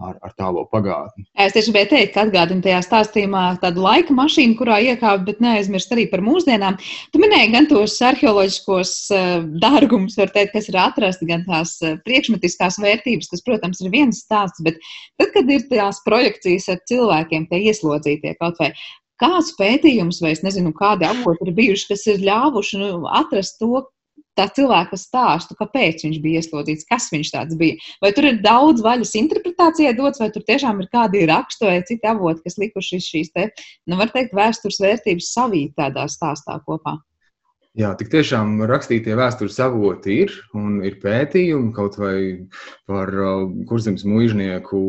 ar, 0.01 0.15
ar 0.25 0.33
tālo 0.39 0.63
pagātni. 0.71 1.25
Es 1.37 1.53
tieši 1.55 1.71
gribēju 1.71 1.89
teikt, 1.91 2.13
ka 2.15 2.23
atgādini 2.25 2.63
tajā 2.65 2.79
stāstījumā 2.85 3.43
tādu 3.61 3.83
laika 3.83 4.15
mašīnu, 4.17 4.55
kurā 4.59 4.79
iekāpt, 4.87 5.25
bet 5.27 5.43
neaizmirst 5.43 5.93
arī 5.95 6.07
par 6.11 6.23
mūsdienām. 6.25 6.79
Tu 7.13 7.21
minēji 7.21 7.53
gan 7.53 7.69
tos 7.69 7.99
arheoloģiskos 8.09 8.95
uh, 9.13 9.45
dārgumus, 9.63 10.17
var 10.19 10.33
teikt, 10.35 10.55
kas 10.57 10.71
ir 10.71 10.79
atrasti, 10.81 11.29
gan 11.29 11.45
tās 11.47 11.75
uh, 11.83 11.95
priekšmetiskās 12.07 12.79
vērtības, 12.83 13.31
kas, 13.33 13.45
protams, 13.45 13.83
ir 13.83 13.93
viens 13.93 14.23
stāsts, 14.25 14.63
bet 14.65 14.81
tad, 15.21 15.31
kad 15.35 15.53
ir 15.53 15.65
tās 15.71 16.01
projekcijas 16.07 16.69
ar 16.73 16.83
cilvēkiem, 16.89 17.47
tie 17.51 17.63
ieslodzītie 17.69 18.35
kaut 18.41 18.61
vai. 18.61 18.73
Kāds 19.21 19.53
pētījums, 19.55 20.17
vai 20.23 20.33
es 20.33 20.41
nezinu, 20.43 20.73
kādi 20.75 21.05
avoti 21.07 21.45
ir 21.45 21.53
bijuši, 21.55 21.85
kas 21.91 22.07
ir 22.11 22.23
ļāvuši 22.25 22.79
nu, 22.81 22.87
atrast 23.13 23.59
to, 23.61 23.85
tā 24.39 24.47
cilvēka 24.57 24.97
stāstu, 24.99 25.57
kāpēc 25.59 26.03
viņš 26.05 26.19
bija 26.23 26.41
ieslodzīts, 26.41 26.87
kas 26.89 27.09
viņš 27.13 27.31
tāds 27.35 27.57
bija. 27.59 27.77
Vai 28.03 28.11
tur 28.15 28.29
ir 28.29 28.41
daudz 28.43 28.83
vaļas 28.85 29.15
interpretācijai 29.19 29.95
dots, 29.97 30.21
vai 30.23 30.29
tur 30.33 30.45
tiešām 30.47 30.81
ir 30.83 30.91
kādi 30.93 31.25
rakstu 31.29 31.69
vai 31.69 31.79
citi 31.87 32.09
avoti, 32.09 32.43
kas 32.47 32.59
likuši 32.61 33.01
šīs 33.03 33.33
te, 33.33 33.49
nu, 33.87 33.97
var 33.99 34.13
teikt, 34.13 34.35
vēstures 34.37 34.81
vērtības 34.83 35.33
savīt 35.35 35.75
tādā 35.79 36.07
stāstā 36.11 36.59
kopā. 36.67 36.97
Jā, 37.73 37.95
tik 37.97 38.11
tiešām 38.13 38.59
rakstītie 38.69 39.15
vēstures 39.17 39.55
avoti 39.65 40.19
ir 40.27 40.33
un 40.53 40.75
ir 40.85 40.99
pētījumi 41.01 41.71
kaut 41.73 41.95
vai 41.97 42.17
par 42.85 43.09
uh, 43.17 43.47
kurzemes 43.69 44.05
muiznieku 44.05 44.81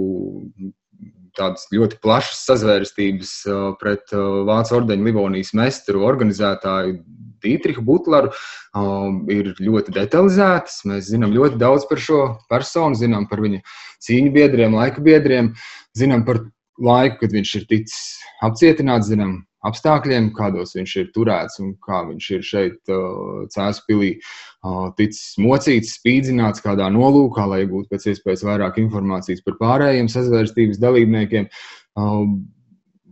tādas 1.39 1.67
ļoti 1.75 1.99
plašas 2.05 2.45
sazvērstības 2.49 3.35
uh, 3.51 3.67
pret 3.81 4.15
uh, 4.15 4.43
Vācu 4.49 4.79
ordeņa 4.81 5.09
Livonijas 5.09 5.53
mestru 5.59 6.05
organizētāju 6.07 6.99
Dītrihu 7.45 7.85
Butleru 7.85 8.33
um, 8.33 9.23
ir 9.33 9.53
ļoti 9.61 9.95
detalizētas. 9.97 10.83
Mēs 10.89 11.11
zinām 11.13 11.35
ļoti 11.37 11.61
daudz 11.61 11.87
par 11.91 12.01
šo 12.01 12.21
personu, 12.51 12.97
zinām 12.99 13.29
par 13.31 13.45
viņa 13.45 13.61
cīņu 14.07 14.35
biedriem, 14.35 14.77
laika 14.79 15.05
biedriem, 15.05 15.53
zinām 15.99 16.25
par 16.29 16.41
laiku, 16.81 17.21
kad 17.23 17.35
viņš 17.37 17.57
ir 17.61 17.67
ticis 17.71 17.99
apcietināts, 18.45 19.11
zinām 19.13 19.43
apstākļiem, 19.69 20.31
kādos 20.37 20.75
viņš 20.77 20.97
ir 21.01 21.13
turēts 21.15 21.61
un 21.63 21.75
kā 21.85 22.03
viņš 22.09 22.31
ir 22.37 22.47
šeit 22.47 22.93
uh, 22.93 23.45
Cēlspīlī 23.55 24.11
uh, 24.17 24.91
ticis 24.99 25.39
mocīts, 25.41 25.97
spīdzināts 25.99 26.65
kādā 26.65 26.91
nolūkā, 26.93 27.47
lai 27.51 27.63
iegūtu 27.65 27.91
pēc 27.93 28.11
iespējas 28.13 28.45
vairāk 28.49 28.81
informācijas 28.83 29.45
par 29.47 29.59
pārējiem 29.63 30.11
sazvērstības 30.13 30.83
dalībniekiem. 30.83 31.49
Uh, 31.95 32.27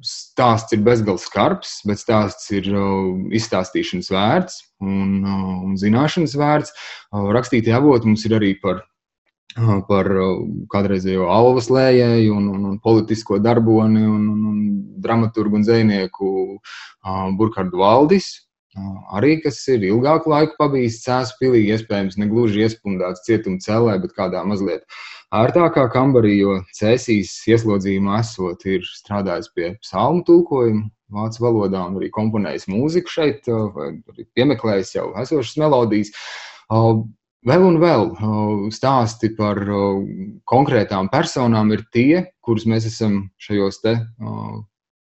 stāsts 0.02 0.74
ir 0.74 0.82
bezgalīgi 0.82 1.22
skarbs, 1.22 1.76
bet 1.86 2.00
stāsts 2.02 2.50
ir 2.54 2.66
izstāstīšanas 3.38 4.10
vērts 4.12 4.56
un, 4.82 5.20
un 5.22 5.76
zināšanas 5.78 6.34
vērts. 6.38 6.74
Rakstītie 7.36 7.74
avoti 7.76 8.10
mums 8.10 8.26
ir 8.26 8.34
arī 8.38 8.56
par 8.62 8.82
par 9.88 10.08
kādreizējo 10.72 11.26
alvas 11.32 11.68
lējēju 11.72 12.36
un, 12.36 12.48
un, 12.54 12.64
un 12.70 12.78
politisko 12.82 13.38
darboni 13.42 14.04
un, 14.06 14.28
un, 14.32 14.46
un 14.52 14.62
dramaturgu 15.02 15.60
un 15.60 15.66
zvejnieku 15.66 16.32
Burkhardu 17.38 17.82
Valdis. 17.82 18.32
Arī 19.12 19.34
kas 19.44 19.58
ir 19.68 19.82
ilgāku 19.84 20.30
laiku 20.32 20.56
pabijis 20.56 21.02
Cēlā 21.04 21.34
pilī, 21.36 21.66
iespējams, 21.74 22.16
ne 22.16 22.28
gluži 22.30 22.62
iespundāts 22.64 23.26
cietuma 23.26 23.60
cellē, 23.60 23.98
bet 24.00 24.14
kādā 24.16 24.40
mazliet 24.48 24.86
ārtākā 25.36 25.84
kambarī, 25.92 26.38
jo 26.38 26.56
Cēsīs 26.76 27.34
ieslodzījumā 27.52 28.22
esot 28.22 28.64
ir 28.64 28.86
strādājis 28.88 29.52
pie 29.52 29.74
psalmu 29.84 30.24
tulkojuma 30.24 30.88
vācu 31.12 31.44
valodā 31.44 31.82
un 31.84 31.98
arī 32.00 32.08
komponējis 32.12 32.70
mūziku 32.72 33.12
šeit, 33.12 33.48
vai 33.76 33.90
arī 34.14 34.24
piemeklējis 34.32 34.94
jau 34.96 35.10
esošas 35.20 35.58
melodijas. 35.60 36.14
Vēl 37.42 37.64
un 37.66 37.80
vēl 37.82 38.04
stāsti 38.70 39.32
par 39.34 39.58
konkrētām 40.46 41.08
personām 41.10 41.72
ir 41.74 41.82
tie, 41.90 42.20
kurus 42.44 42.68
mēs 42.70 42.86
esam 42.86 43.24
šajos 43.42 43.80
te 43.82 43.96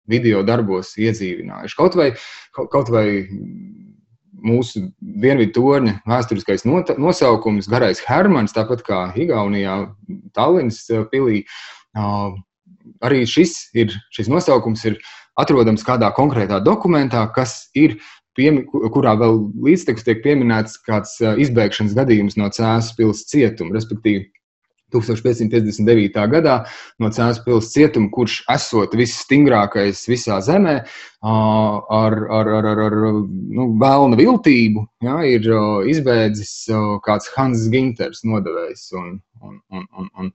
video 0.10 0.42
darbos 0.46 0.96
iedzīvinājuši. 0.98 1.78
Kaut 1.78 1.98
vai, 2.00 2.10
kaut 2.58 2.90
vai 2.90 3.06
mūsu 4.44 4.88
dienvidu 5.00 5.54
torņa 5.60 6.00
vēsturiskais 6.10 6.66
nosaukums, 6.66 7.70
garais 7.72 8.02
Hermans, 8.04 8.56
tāpat 8.56 8.82
kā 8.88 9.04
Igaunijā, 9.14 9.78
Tallinas 10.36 10.82
pilī. 11.14 11.44
Arī 13.04 13.24
šis, 13.30 13.70
ir, 13.78 13.94
šis 14.12 14.28
nosaukums 14.32 14.84
ir 14.90 14.98
atrodams 15.40 15.86
kādā 15.86 16.10
konkrētā 16.18 16.60
dokumentā, 16.66 17.24
kas 17.36 17.70
ir 17.78 18.00
piemi, 18.38 18.64
kurā 18.68 19.16
vēl 19.20 19.42
līdztekus 19.66 20.06
tiek 20.08 20.24
pieminēts 20.26 20.80
kāds 20.88 21.18
izbēgšanas 21.22 21.98
gadījums 21.98 22.40
no 22.40 22.50
Cēlās 22.54 22.94
pilsētas 22.98 23.30
cietuma, 23.34 23.76
respektīvi 23.78 24.30
1559. 24.94 26.18
gadā 26.34 26.56
no 27.02 27.10
Cēlās 27.14 27.42
pilsētas 27.46 27.74
cietuma, 27.74 28.12
kurš 28.14 28.40
esot 28.54 28.96
visstingrākais 28.98 30.04
visā 30.10 30.40
zemē, 30.46 30.76
ar, 31.24 32.18
ar, 32.40 32.52
ar, 32.60 32.70
ar, 32.74 32.84
ar 32.88 32.98
nu, 33.00 33.70
vēlna 33.82 34.20
viltību, 34.20 34.86
ja, 35.06 35.22
ir 35.28 35.48
izbēdzis 35.94 36.56
kāds 37.06 37.32
Hans 37.38 37.68
Ginters 37.74 38.24
nodevējs, 38.28 38.90
un, 39.00 39.16
un, 39.42 39.58
un, 39.74 39.88
un, 39.98 40.12
un, 40.20 40.34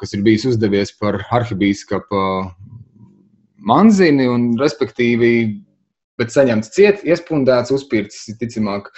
kas 0.00 0.14
ir 0.16 0.26
bijis 0.26 0.46
uzdevies 0.52 0.94
par 1.00 1.22
arhibīskapa 1.30 2.22
manzini, 3.60 4.28
un 4.30 4.54
respektīvi 4.60 5.32
bet 6.20 6.34
saņemts 6.34 6.70
ciet, 6.76 7.00
iespundēts, 7.08 7.72
uzpircis, 7.74 8.36
ticamāk, 8.40 8.90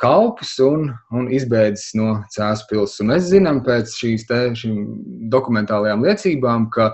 kalpus 0.00 0.56
un, 0.64 0.90
un 1.14 1.30
izbēdzis 1.34 1.94
no 1.98 2.18
Cēlās 2.34 2.64
pilsētas. 2.70 3.06
Mēs 3.06 3.30
zinām 3.30 3.62
pēc 3.66 3.94
šīs 4.00 4.26
te, 4.28 4.42
dokumentālajām 5.32 6.04
liecībām, 6.08 6.68
ka 6.74 6.92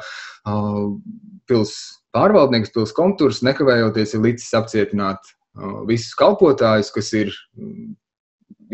pilsētas 1.49 2.01
pārvaldnieks, 2.15 2.71
pilsētas 2.75 2.95
kontūrs 2.95 3.43
nekavējoties 3.47 4.15
ir 4.15 4.25
licis 4.29 4.55
apcietināt 4.55 5.35
visus 5.89 6.15
kalpotājus, 6.19 6.93
kas 6.95 7.13
ir 7.17 7.35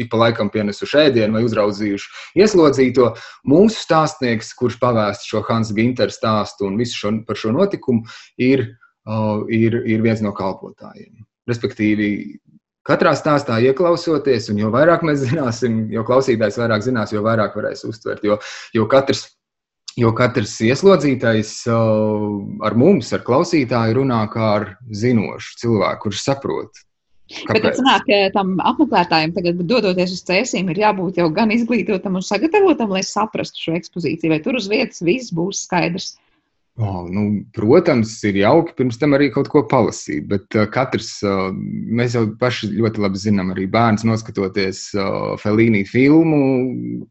ik 0.00 0.11
pa 0.12 0.20
laikam 0.20 0.50
pienesuši 0.53 1.00
ēdienu 1.07 1.37
vai 1.37 1.44
uzraudzījuši 1.44 2.40
ieslodzīto. 2.40 3.11
Mūsu 3.48 3.83
stāstnieks, 3.83 4.53
kurš 4.57 4.79
pavēsta 4.81 5.29
šo 5.29 5.42
Hansa 5.48 5.76
Ginteru 5.76 6.14
stāstu 6.14 6.68
un 6.68 6.79
visu 6.81 6.96
šo, 6.96 7.12
par 7.26 7.40
šo 7.40 7.53
notikumu, 7.57 8.07
ir 8.40 8.68
ir, 9.53 9.81
ir 9.87 10.05
viens 10.05 10.23
no 10.25 10.33
kalpotājiem. 10.37 11.25
Respektīvi, 11.51 12.09
katrā 12.87 13.15
stāstā 13.19 13.59
ieklausoties, 13.65 14.51
un 14.53 14.61
jo 14.63 14.71
vairāk 14.75 15.05
mēs 15.07 15.25
zināsim, 15.27 15.85
jo 15.93 16.05
klausītājs 16.07 16.61
vairāk 16.61 16.87
zinās, 16.87 17.15
jo 17.15 17.25
vairāk 17.27 17.57
varēs 17.59 17.87
uztvert. 17.89 18.25
Jo, 18.27 18.41
jo 18.77 18.89
katrs 18.91 19.29
Jo 19.99 20.13
katrs 20.15 20.53
ieslodzītais 20.63 21.51
ar 21.67 22.77
mums, 22.79 23.09
ar 23.17 23.25
klausītāju, 23.27 23.97
runā 23.99 24.21
kā 24.31 24.53
ar 24.61 24.67
zinošu 24.95 25.57
cilvēku, 25.65 26.05
kurš 26.05 26.23
saprot. 26.29 26.85
Kāpēc? 27.31 27.51
Bet 27.55 27.67
tas 27.67 27.83
nāk, 27.87 28.07
ka 28.07 28.19
tam 28.35 28.55
apmeklētājiem, 28.67 29.35
tagad, 29.35 29.61
dodoties 29.67 30.15
uz 30.17 30.23
cēsīm, 30.27 30.71
ir 30.71 30.83
jābūt 30.83 31.21
jau 31.21 31.29
gan 31.35 31.51
izglītotam 31.55 32.19
un 32.19 32.27
sagatavotam, 32.27 32.91
lai 32.95 33.03
saprastu 33.07 33.67
šo 33.67 33.77
ekspozīciju. 33.79 34.33
Vai 34.35 34.41
tur 34.47 34.59
uz 34.59 34.67
vietas 34.71 35.03
viss 35.07 35.35
būs 35.35 35.65
skaidrs? 35.67 36.13
Oh, 36.78 37.04
nu, 37.11 37.42
protams, 37.52 38.12
ir 38.24 38.38
jauki 38.40 38.72
pirms 38.78 38.96
tam 39.00 39.12
arī 39.16 39.26
kaut 39.35 39.50
ko 39.52 39.61
palasīt, 39.68 40.24
bet 40.30 40.54
uh, 40.56 40.68
katrs, 40.70 41.11
uh, 41.26 41.50
mēs 41.52 42.14
jau 42.16 42.22
paši 42.40 42.70
ļoti 42.72 43.02
labi 43.04 43.20
zinām, 43.20 43.50
arī 43.52 43.66
bērns 43.68 44.06
noskatoties 44.09 44.87
uh, 44.94 45.35
Felīnī 45.42 45.83
filmu, 45.88 46.38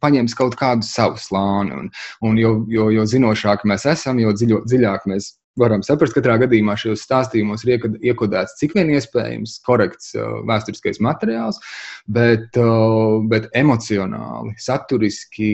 paņems 0.01 0.33
kaut 0.39 0.55
kādu 0.57 0.87
savu 0.87 1.21
slāni. 1.21 1.75
Un, 1.75 1.91
un 2.25 2.39
jo, 2.39 2.55
jo, 2.71 2.87
jo 2.95 3.05
zinošāk 3.11 3.67
mēs 3.69 3.85
esam, 3.91 4.23
jo 4.23 4.33
dziļo, 4.33 4.63
dziļāk 4.65 5.05
mēs 5.11 5.29
varam 5.59 5.83
saprast, 5.85 6.15
katrā 6.15 6.39
gadījumā 6.41 6.73
šajos 6.79 7.05
stāstījumos 7.05 7.67
ir 7.67 7.85
iekodēts 8.09 8.57
cik 8.61 8.73
vien 8.79 8.89
iespējams 8.95 9.59
korekts 9.67 10.15
uh, 10.17 10.39
vēsturiskais 10.49 11.03
materiāls, 11.03 11.59
bet, 12.07 12.47
uh, 12.57 13.19
bet 13.29 13.51
emocionāli, 13.59 14.55
saturiski 14.57 15.53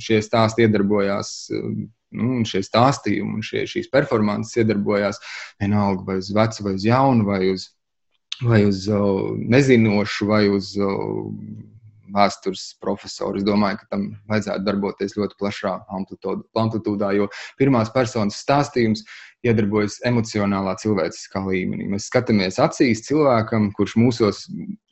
šie 0.00 0.22
stāsti 0.24 0.66
iedarbojās. 0.66 1.36
Nu, 2.12 2.42
šie 2.48 2.62
stāstījumi 2.66 3.38
un 3.38 3.44
šie, 3.46 3.66
šīs 3.68 3.90
performances 3.92 4.60
iedarbojās 4.62 5.20
vienalga 5.62 6.06
vai 6.08 6.18
uz 6.22 6.32
vecu, 6.34 6.66
vai 6.66 6.74
uz 6.78 6.86
jaunu, 6.86 7.28
vai 7.28 7.40
uz, 7.52 7.68
vai 8.42 8.64
uz 8.68 8.86
nezinošu, 9.52 10.28
vai 10.30 10.42
uz 10.52 10.74
vēstures 12.12 12.64
profesoru. 12.82 13.40
Es 13.40 13.46
domāju, 13.46 13.80
ka 13.80 13.90
tam 13.94 14.06
vajadzētu 14.30 14.66
darboties 14.66 15.16
ļoti 15.16 15.38
plašā 15.40 15.74
amplitūdā, 15.96 17.12
jo 17.16 17.28
pirmās 17.60 17.92
personas 17.94 18.40
stāstījums 18.42 19.04
iedarbojas 19.46 19.98
emocionālā 20.06 20.76
cilvēciskā 20.82 21.42
līmenī. 21.46 21.88
Mēs 21.90 22.10
skatāmies 22.10 22.60
acīs 22.62 23.04
cilvēkam, 23.08 23.70
kurš, 23.78 23.96
mūsos, 23.98 24.44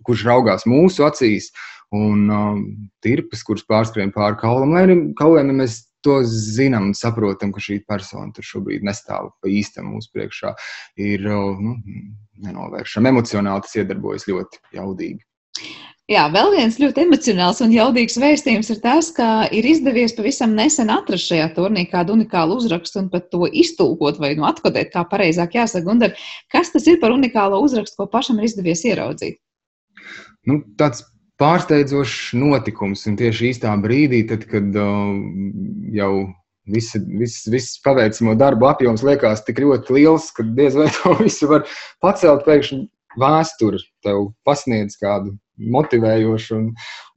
kurš 0.07 0.25
raugās 0.27 0.67
mūsu 0.69 1.07
acīs, 1.07 1.51
un 1.95 2.27
um, 2.31 2.65
tirpes, 3.03 3.45
kuras 3.47 3.67
pārskrien 3.67 4.13
pāri 4.15 4.39
kaulam, 4.41 4.75
lai 4.75 4.87
arī 4.87 4.99
kauliem 5.19 5.57
mēs 5.61 5.83
to 6.05 6.21
zinām 6.27 6.91
un 6.91 6.97
saprotam, 6.97 7.53
ka 7.55 7.63
šī 7.63 7.81
persona 7.89 8.33
tur 8.37 8.47
šobrīd 8.47 8.87
nestāv 8.87 9.33
pa 9.41 9.51
īstam 9.51 9.93
mūsu 9.95 10.13
priekšā, 10.15 10.55
ir 11.01 11.27
nu, 11.27 11.77
nenovēršama. 12.45 13.13
Emocionāli 13.13 13.67
tas 13.67 13.77
iedarbojas 13.81 14.29
ļoti 14.31 14.63
jaudīgi. 14.79 15.23
Jā, 16.11 16.25
vēl 16.35 16.57
viens 16.57 16.75
ļoti 16.81 17.05
emocionāls 17.05 17.61
un 17.63 17.71
jaudīgs 17.71 18.17
vēstījums 18.19 18.73
ir 18.73 18.81
tas, 18.83 19.13
ka 19.15 19.45
ir 19.55 19.67
izdevies 19.71 20.17
pavisam 20.17 20.57
nesen 20.59 20.91
atrast 20.91 21.29
šajā 21.31 21.53
turnī 21.55 21.85
kādu 21.93 22.17
unikālu 22.17 22.57
uzrakstu 22.59 22.99
un 23.05 23.07
pat 23.13 23.29
to 23.31 23.47
iztulkot 23.47 24.19
vai 24.19 24.33
nu 24.35 24.49
atkodēt, 24.49 24.91
kā 24.91 25.05
pareizāk 25.07 25.55
jāsaka. 25.61 25.87
Gundar, 25.87 26.17
kas 26.51 26.75
tas 26.75 26.89
ir 26.91 26.99
par 27.03 27.15
unikālo 27.15 27.63
uzrakstu, 27.63 28.01
ko 28.01 28.09
pašam 28.11 28.41
ir 28.41 28.49
izdevies 28.49 28.83
ieraudzīt? 28.91 29.39
Nu, 30.51 30.59
tāds 30.81 31.05
pārsteidzošs 31.41 32.35
notikums. 32.39 33.07
Un 33.11 33.17
tieši 33.21 33.51
īstā 33.55 33.73
brīdī, 33.83 34.23
tad, 34.29 34.47
kad 34.51 34.77
uh, 34.77 35.17
jau 35.97 36.13
viss, 36.71 36.97
viss, 37.21 37.45
viss 37.51 37.81
paveicamo 37.85 38.37
darbu 38.39 38.71
apjoms 38.71 39.05
liekas 39.07 39.45
tik 39.47 39.63
ļoti 39.65 39.99
liels, 39.99 40.31
ka 40.37 40.47
diez 40.47 40.79
vai 40.79 40.89
to 41.01 41.17
visu 41.25 41.51
var 41.51 41.69
pacelt, 42.05 42.47
pēkšņi 42.49 42.83
vēsture 43.19 43.81
tev 44.05 44.29
pasniedz 44.47 44.99
kādu 45.01 45.35
motivējošu 45.61 46.55
un, 46.57 46.69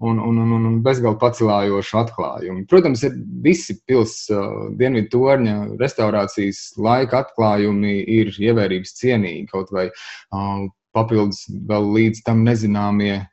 un, 0.03 0.19
un, 0.19 0.39
un, 0.41 0.65
un 0.67 0.77
bezgalīgi 0.83 1.19
pacelājošu 1.21 1.99
atklājumu. 2.01 2.65
Protams, 2.67 3.05
ir 3.07 3.15
visi 3.45 3.77
pilsētas 3.87 4.33
uh, 4.33 4.69
dienvidu 4.79 5.13
torņa 5.13 5.57
restaurācijas 5.79 6.63
laika 6.81 7.23
atklājumi 7.23 8.01
ir 8.17 8.33
ievērības 8.35 8.97
cienīgi. 8.99 9.47
Kaut 9.53 9.71
vai 9.75 9.87
uh, 9.87 10.65
papildus 10.95 11.45
vēl 11.69 11.89
līdz 11.97 12.23
tam 12.27 12.43
nezināmie 12.47 13.23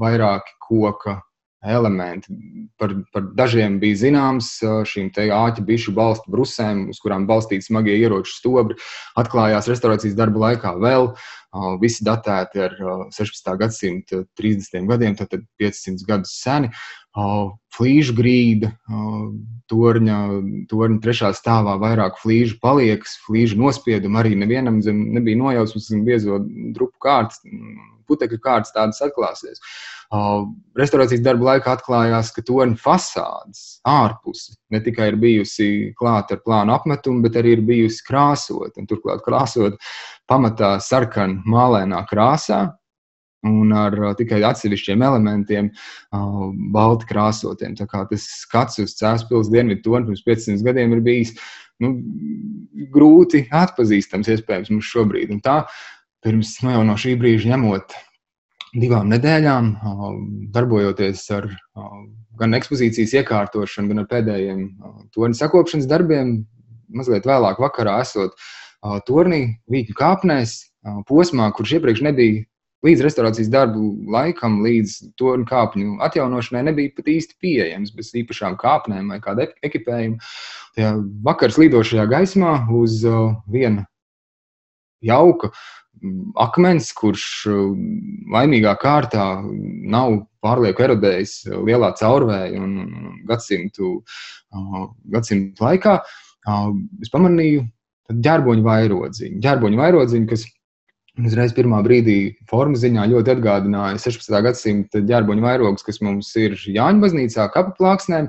vairāki 0.00 0.56
koka 0.66 1.20
elementi. 1.66 2.34
Par, 2.78 2.92
par 3.12 3.24
dažiem 3.36 3.78
bija 3.82 3.98
zināms 4.04 4.50
šīm 4.90 5.10
āķa 5.16 5.64
bišu 5.66 5.94
balstu 5.96 6.30
brusēm, 6.32 6.86
uz 6.92 7.00
kurām 7.02 7.26
balstīti 7.28 7.66
smagie 7.66 7.96
ieroču 7.98 8.36
stobri. 8.36 8.78
Atklājās 9.18 9.70
restorācijas 9.72 10.16
darba 10.18 10.48
laikā 10.48 10.76
vēl 10.82 11.10
visi 11.80 12.04
datēti 12.06 12.62
ar 12.66 12.76
16. 13.14 13.56
gadsimta 13.60 14.22
30. 14.38 14.86
gadiem, 14.90 15.16
tad 15.18 15.34
500 15.60 16.06
gadus 16.08 16.36
seni. 16.42 16.70
Flīžu 17.76 18.12
grīda, 18.16 18.70
torņa, 19.72 20.20
torņa 20.70 21.00
trešā 21.04 21.32
stāvā 21.36 21.76
vairāk 21.80 22.20
flīžu 22.20 22.58
paliekas, 22.62 23.16
flīžu 23.24 23.58
nospiedumi 23.60 24.20
arī 24.20 24.36
nevienam 24.36 24.82
zem 24.84 25.00
nebija 25.16 25.40
nojausmas 25.40 25.88
zem 25.90 26.04
biezo 26.04 26.40
drupu 26.76 26.96
kārtas, 27.04 27.40
putekļu 28.06 28.38
kārtas 28.44 28.74
tādas 28.76 29.00
atklāsies. 29.02 29.62
Restorācijas 30.78 31.24
darba 31.24 31.48
laikā 31.48 31.72
atklājās, 31.74 32.28
ka 32.36 32.44
torņa 32.46 32.76
fasādes 32.78 33.62
ārpuse 33.90 34.54
ne 34.70 34.78
tikai 34.84 35.08
ir 35.10 35.16
bijusi 35.18 35.68
klāta 35.98 36.36
ar 36.36 36.44
plānu 36.44 36.76
apmetumu, 36.76 37.24
bet 37.24 37.40
arī 37.40 37.56
ir 37.56 37.64
bijusi 37.66 38.04
krāsota. 38.06 38.84
Turklāt 38.86 39.24
krāsot 39.26 39.80
pamatā 40.30 40.76
sarkanā, 40.82 41.42
mālēnā 41.46 42.02
krāsā, 42.10 42.64
un 43.46 43.74
ar 43.76 43.94
tikai 44.18 44.40
atsevišķiem 44.46 45.04
elementiem, 45.06 45.68
balti 46.74 47.08
krāsotiem. 47.10 47.76
Tas 47.78 48.26
skats 48.42 48.80
uz 48.82 48.96
Cēlspils 48.98 49.52
dienvidu 49.52 49.84
toni 49.86 50.10
pirms 50.10 50.24
500 50.26 50.66
gadiem 50.66 50.96
ir 50.96 51.04
bijis 51.04 51.36
nu, 51.84 51.92
grūti 52.94 53.46
atpazīstams, 53.54 54.32
iespējams, 54.32 54.72
mums 54.72 54.90
šobrīd. 54.90 55.32
Un 55.34 55.42
tā 55.44 55.60
pirms 56.24 56.56
nu, 56.64 56.74
no 56.88 56.96
šī 56.98 57.14
brīža 57.20 57.52
ņemot 57.52 57.96
divām 58.76 59.08
nedēļām, 59.12 59.70
darbojoties 60.52 61.22
ar 61.36 61.48
gan 62.36 62.56
ekspozīcijas 62.58 63.14
iekārtošanu, 63.22 63.92
gan 63.92 64.02
ar 64.02 64.10
pēdējiem 64.10 64.66
torņa 65.14 65.38
sakopšanas 65.38 65.88
darbiem, 65.88 66.38
mazliet 66.92 67.28
vēlāk 67.28 67.60
vakarā 67.62 68.00
esot 68.04 68.36
tornī, 69.08 69.40
vītņu 69.72 69.96
kāpnēs, 69.98 70.58
posmā, 71.08 71.48
kurš 71.54 71.78
iepriekš 71.78 72.04
nebija 72.06 72.44
līdz 72.86 73.02
restorācijas 73.06 73.48
darbu 73.50 73.82
laikam, 74.12 74.60
līdz 74.62 74.92
torņa 75.18 75.48
kāpņu 75.48 75.96
atjaunošanai, 76.06 76.66
nebija 76.68 76.92
pat 76.94 77.08
īsti 77.10 77.38
pieejams 77.42 77.94
bez 77.96 78.12
īpašām 78.20 78.58
kāpnēm 78.60 79.10
vai 79.10 79.18
kāda 79.24 79.48
ekipējuma. 79.66 80.20
Tajā 80.76 80.92
vakar 81.26 81.54
slīdošajā 81.54 82.06
gaismā 82.12 82.52
uz 82.76 83.00
viena 83.50 83.86
jauka 85.04 85.50
akmens, 86.38 86.90
kurš 86.94 87.24
laimīgā 88.32 88.74
kārtā 88.78 89.26
nav 89.42 90.20
pārlieku 90.44 90.84
erodējis 90.86 91.38
lielā 91.66 91.90
caurvēja 91.98 92.60
un 92.60 93.16
gadsimtu, 93.26 93.96
gadsimtu 95.10 95.64
laikā, 95.64 95.96
es 97.02 97.10
pamanīju 97.10 97.64
ģērboņu 98.10 98.66
vairodziņu. 98.66 99.40
Ģērboņu 99.44 99.80
vairodziņu, 99.80 100.28
kas 100.30 100.44
uzreiz 101.16 101.54
pirmā 101.56 101.80
brīdī 101.84 102.18
formas 102.50 102.82
ziņā 102.84 103.06
ļoti 103.12 103.32
atgādināja 103.36 104.00
16. 104.02 104.36
gadsimta 104.46 105.02
ģērboņu 105.08 105.44
vairogus, 105.44 105.86
kas 105.86 106.02
mums 106.04 106.32
ir 106.40 106.58
Jāņa 106.60 107.02
baznīcā, 107.04 107.48
kapa 107.54 107.72
plāksnēm. 107.78 108.28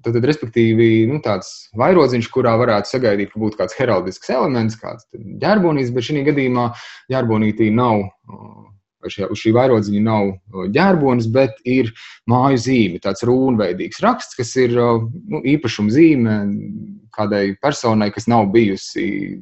Tad, 0.00 0.14
tad, 0.16 0.24
respektīvi, 0.24 1.04
nu, 1.10 1.18
tāds 1.20 1.68
vairodziņš, 1.76 2.28
kurā 2.32 2.54
varētu 2.56 2.88
sagaidīt, 2.88 3.34
ka 3.34 3.42
būtu 3.42 3.58
kāds 3.58 3.76
heraldisks 3.76 4.32
elements, 4.32 4.78
kāds 4.80 5.04
ģerbonītis, 5.42 5.92
bet 5.92 6.06
šī 6.06 6.22
gadījumā 6.30 6.70
ģerbonītī 7.12 7.68
nav, 7.76 8.06
šajā, 9.06 9.30
uz 9.32 9.40
šī 9.40 9.54
vairodziņa 9.56 10.02
nav 10.04 10.34
ģerbonis, 10.74 11.30
bet 11.32 11.56
ir 11.68 11.92
māju 12.30 12.60
zīme, 12.66 13.00
tāds 13.02 13.24
rūnveidīgs 13.28 14.02
raksts, 14.04 14.36
kas 14.38 14.54
ir 14.60 14.76
nu, 14.76 15.40
īpašuma 15.40 15.94
zīme 15.94 16.36
kādai 17.16 17.56
personai, 17.62 18.10
kas 18.14 18.28
nav 18.30 18.50
bijusi 18.54 19.40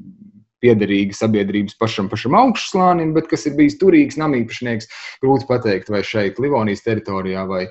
piederīga 0.63 1.15
sabiedrības 1.15 1.77
pašam, 1.79 2.09
pašam 2.11 2.35
augšslānim, 2.39 3.13
bet 3.15 3.29
kas 3.31 3.47
ir 3.47 3.55
bijis 3.59 3.79
turīgs 3.79 4.19
namīpašnieks. 4.19 4.91
Grūti 5.23 5.47
pateikt, 5.51 5.93
vai 5.95 6.03
šeit 6.07 6.41
Livonijas 6.43 6.83
teritorijā 6.87 7.45
vai 7.47 7.67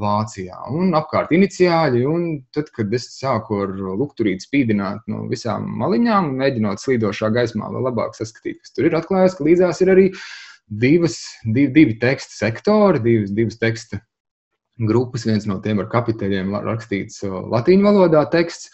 Vācijā. 0.00 0.54
Un 0.70 0.94
apkārt 0.94 1.32
iniciāļi, 1.34 2.04
un 2.06 2.26
tad, 2.54 2.70
kad 2.76 2.92
es 2.94 3.08
sāku 3.16 3.64
ar 3.64 3.72
lukturīti 3.98 4.46
spīdināt 4.46 5.02
no 5.10 5.24
visām 5.30 5.66
maliņām, 5.80 6.30
mēģinot 6.38 6.82
slīdošā 6.82 7.32
gaismā 7.34 7.72
vēl 7.74 7.88
labāk 7.88 8.14
saskatīt, 8.14 8.60
kas 8.62 8.76
tur 8.76 8.86
ir, 8.86 8.96
atklājās, 9.00 9.34
ka 9.36 9.48
līdzās 9.48 9.82
ir 9.82 9.92
arī 9.96 10.06
divas, 10.70 11.18
divi, 11.44 11.72
divi 11.74 11.98
teksta 12.00 12.46
sektori, 12.46 13.02
divas, 13.02 13.34
divas 13.34 13.58
teksta 13.60 14.00
grupas. 14.80 15.26
Viens 15.28 15.48
no 15.50 15.58
tiem 15.64 15.82
ar 15.82 15.90
kapiteļiem 15.92 16.54
rakstīts 16.64 17.24
latīņu 17.26 17.86
valodā 17.86 18.24
teksts, 18.32 18.70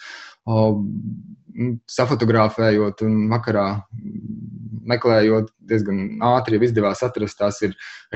safotografējot 1.89 3.01
un 3.03 3.25
vakarā 3.31 3.67
meklējot, 4.87 5.49
diezgan 5.67 6.21
ātri 6.23 6.59
izdevās 6.63 7.01
atrast. 7.03 7.41
Tās 7.41 7.59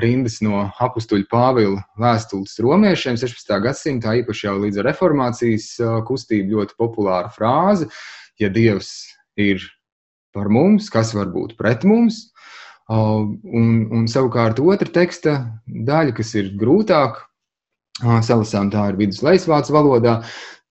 rindas 0.00 0.38
no 0.44 0.62
apakstuļa 0.80 1.28
Pāvila 1.28 1.82
vēstules 2.00 2.56
romiešiem 2.64 3.18
16. 3.20 3.52
gadsimtā, 3.66 4.16
īpaši 4.22 4.46
jau 4.46 4.56
līdz 4.62 4.80
reformācijas 4.86 5.68
kustību 6.08 6.56
ļoti 6.56 6.78
populāra 6.80 7.32
frāze: 7.34 7.90
Ja 8.40 8.48
Dievs 8.48 9.12
ir 9.36 9.60
par 10.32 10.48
mums, 10.48 10.88
kas 10.88 11.12
var 11.12 11.28
būt 11.34 11.58
pret 11.58 11.84
mums? 11.84 12.31
Un, 12.92 13.68
un 13.94 14.08
savukārt 14.10 14.58
otra 14.60 14.90
teksta 14.92 15.36
daļa, 15.66 16.12
kas 16.16 16.34
ir 16.36 16.50
grūtāk, 16.60 17.20
salasām 18.26 18.72
tā 18.72 18.88
ir 18.90 18.98
viduslejas 18.98 19.46
vācu 19.48 19.76
valodā, 19.76 20.18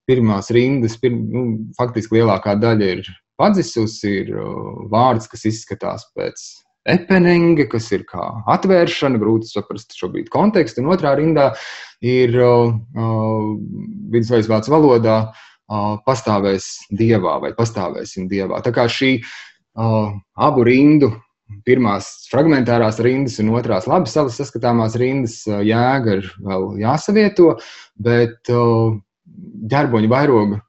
pirmās 0.06 0.50
rindas, 0.54 0.98
pir, 1.00 1.14
nu, 1.14 1.44
faktiski 1.78 2.20
lielākā 2.20 2.54
daļa 2.60 2.90
ir 2.96 3.08
pazususi, 3.40 4.12
ir 4.22 4.34
vārds, 4.92 5.28
kas 5.30 5.46
izskatās 5.48 6.04
pēc 6.14 6.44
epeninga, 6.92 7.68
kas 7.70 7.88
ir 7.94 8.04
kā 8.08 8.24
atvēršana, 8.50 9.20
grūti 9.22 9.50
saprast 9.50 9.94
šobrīd 9.98 10.30
kontekstu, 10.32 10.82
un 10.82 10.92
otrā 10.94 11.14
rindā 11.18 11.52
ir 12.02 12.34
uh, 12.42 12.74
vidusveids 14.12 14.50
vācu 14.50 14.74
valodā 14.74 15.18
uh, 15.30 15.98
pastāvēs 16.06 16.68
dievā 16.90 17.38
vai 17.42 17.52
pastāvēsim 17.58 18.26
dievā. 18.30 18.62
Tā 18.66 18.74
kā 18.74 18.88
šī 18.90 19.14
uh, 19.22 20.10
abu 20.34 20.66
rindu 20.66 21.12
pirmās 21.66 22.10
fragmentārās 22.32 23.00
rindas 23.04 23.38
un 23.42 23.52
otrās 23.56 23.86
labi 23.90 24.10
saskatāmās 24.10 24.96
rindas 25.00 25.42
jēga 25.46 26.18
ir 26.20 26.28
vēl 26.42 26.68
jāsavieto, 26.82 27.54
bet 28.02 28.50
ģerboņa 29.72 30.12
vairoga 30.12 30.60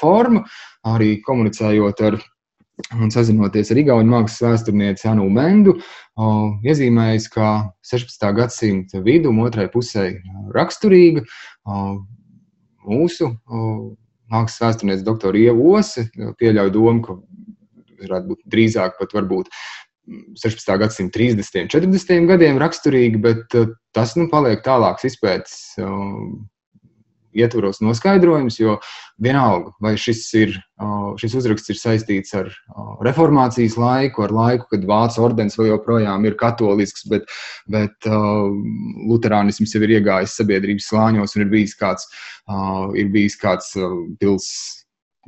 forma, 0.00 0.44
arī 0.86 1.16
komunicējot 1.26 2.02
ar 2.06 2.20
un 3.00 3.10
sazinoties 3.10 3.70
ar 3.72 3.80
Igaunu 3.80 4.12
mākslas 4.12 4.42
vēsturnieci 4.44 5.08
Anu 5.08 5.26
Mendu, 5.32 5.78
iezīmējis, 6.66 7.28
ka 7.32 7.72
16. 7.88 8.26
gadsimta 8.36 9.00
vidum, 9.04 9.40
otrai 9.44 9.66
pusē 9.72 10.10
raksturīga 10.54 11.24
mūsu 12.86 13.32
mākslas 14.30 14.60
vēsturniece 14.62 15.06
doktora 15.06 15.40
Ieva 15.40 15.78
Ose 15.78 16.06
pieļauj 16.38 16.74
domu, 16.76 17.02
ka 17.06 17.18
varētu 18.02 18.32
būt 18.32 18.42
drīzāk 18.54 18.98
pat 19.00 19.14
varbūt 19.16 19.50
16. 20.38 20.76
gadsimta 20.78 21.18
30. 21.18 21.64
un 21.64 21.72
40. 21.72 22.28
gadiem 22.30 22.60
raksturīgi, 22.62 23.22
bet 23.22 23.56
tas 23.96 24.14
nu, 24.18 24.28
paliek 24.30 24.62
tālāks 24.66 25.08
izpētes 25.08 25.56
ietvaros 27.36 27.80
noskaidrojums, 27.84 28.58
jo 28.60 28.76
vienalga, 29.22 29.72
vai 29.82 29.94
šis, 30.00 30.22
ir, 30.38 30.54
šis 31.20 31.36
uzraksts 31.40 31.72
ir 31.72 31.80
saistīts 31.80 32.34
ar 32.38 32.50
reformācijas 33.04 33.76
laiku, 33.80 34.24
ar 34.26 34.34
laiku, 34.34 34.68
kad 34.72 34.86
Vācu 34.88 35.24
ordenis 35.26 35.58
vēl 35.58 35.72
joprojām 35.74 36.26
ir 36.28 36.38
katolisks, 36.40 37.06
bet, 37.12 37.28
bet 37.72 38.08
uh, 38.10 38.48
luterānisms 39.10 39.76
jau 39.76 39.82
ir 39.84 39.98
iegājis 39.98 40.38
sabiedrības 40.40 40.90
slāņos 40.92 41.36
un 41.36 41.46
ir 41.46 41.52
bijis 41.52 41.76
kāds, 41.78 42.08
uh, 42.48 42.88
ir 42.96 43.12
bijis 43.14 43.38
kāds 43.40 43.72
uh, 43.80 43.92
pils 44.20 44.50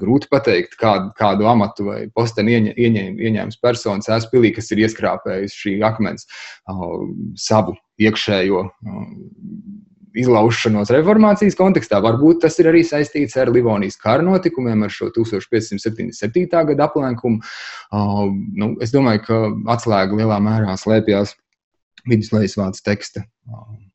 grūti 0.00 0.30
pateikt, 0.30 0.76
kādu, 0.80 1.10
kādu 1.18 1.48
amatu 1.50 1.88
vai 1.88 1.98
posteni 2.14 2.56
ieņem, 2.70 3.18
ieņēmis 3.18 3.60
personas 3.62 4.10
ēspilī, 4.18 4.52
kas 4.56 4.70
ir 4.74 4.84
ieskrāpējis 4.86 5.58
šī 5.58 5.74
akmens 5.88 6.28
savu 7.48 7.76
iekšējo 7.98 8.64
izlaušanos 10.18 10.92
reformācijas 10.94 11.56
kontekstā. 11.58 12.00
Varbūt 12.04 12.42
tas 12.44 12.56
ir 12.62 12.70
arī 12.70 12.84
saistīts 12.86 13.36
ar 13.40 13.50
Livonijas 13.52 13.98
kara 14.00 14.24
notikumiem, 14.24 14.86
ar 14.86 14.94
šo 14.94 15.10
1577. 15.14 16.48
gada 16.72 16.88
aplenkumu. 16.88 17.42
Uh, 17.92 18.24
nu, 18.58 18.72
es 18.84 18.94
domāju, 18.94 19.24
ka 19.26 19.42
atslēga 19.76 20.18
lielā 20.18 20.40
mērā 20.44 20.78
slēpjas 20.80 21.36
viduslaikas 22.08 22.56
vācu 22.58 22.84
teksta. 22.86 23.26
Uh, 23.48 23.87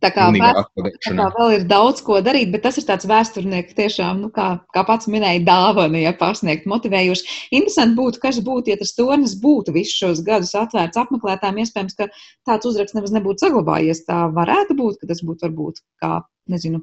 Tā 0.00 0.08
kā, 0.14 0.30
vēst, 0.32 0.70
tā 1.04 1.12
kā 1.16 1.26
vēl 1.34 1.54
ir 1.58 1.64
daudz 1.68 2.00
ko 2.04 2.20
darīt, 2.24 2.48
bet 2.54 2.62
tas 2.64 2.78
ir 2.80 2.86
tāds 2.88 3.08
vēsturnieks, 3.08 3.76
tiešām, 3.76 4.22
nu, 4.24 4.30
kā, 4.32 4.46
kā 4.74 4.84
pats 4.88 5.10
minēja, 5.12 5.42
dāvana, 5.44 6.00
ja 6.00 6.14
pasniegt 6.16 6.64
motivējoši. 6.70 7.36
Interesanti 7.58 7.98
būtu, 7.98 8.22
kas 8.22 8.40
būtu, 8.44 8.72
ja 8.72 8.78
tas 8.80 8.94
tornis 8.96 9.36
būtu 9.42 9.74
visus 9.76 9.98
šos 10.00 10.22
gadus 10.24 10.54
atvērts 10.56 11.00
apmeklētājiem. 11.02 11.60
Iespējams, 11.64 11.98
ka 11.98 12.08
tāds 12.48 12.70
uzraksts 12.70 12.96
nemaz 12.96 13.12
nebūtu 13.16 13.44
saglabājies. 13.44 14.06
Tā 14.08 14.22
varētu 14.36 14.78
būt, 14.80 15.02
ka 15.02 15.12
tas 15.12 15.20
būtu 15.26 15.48
varbūt 15.48 15.84
kā, 16.00 16.14
nezinu, 16.48 16.80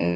e, 0.00 0.10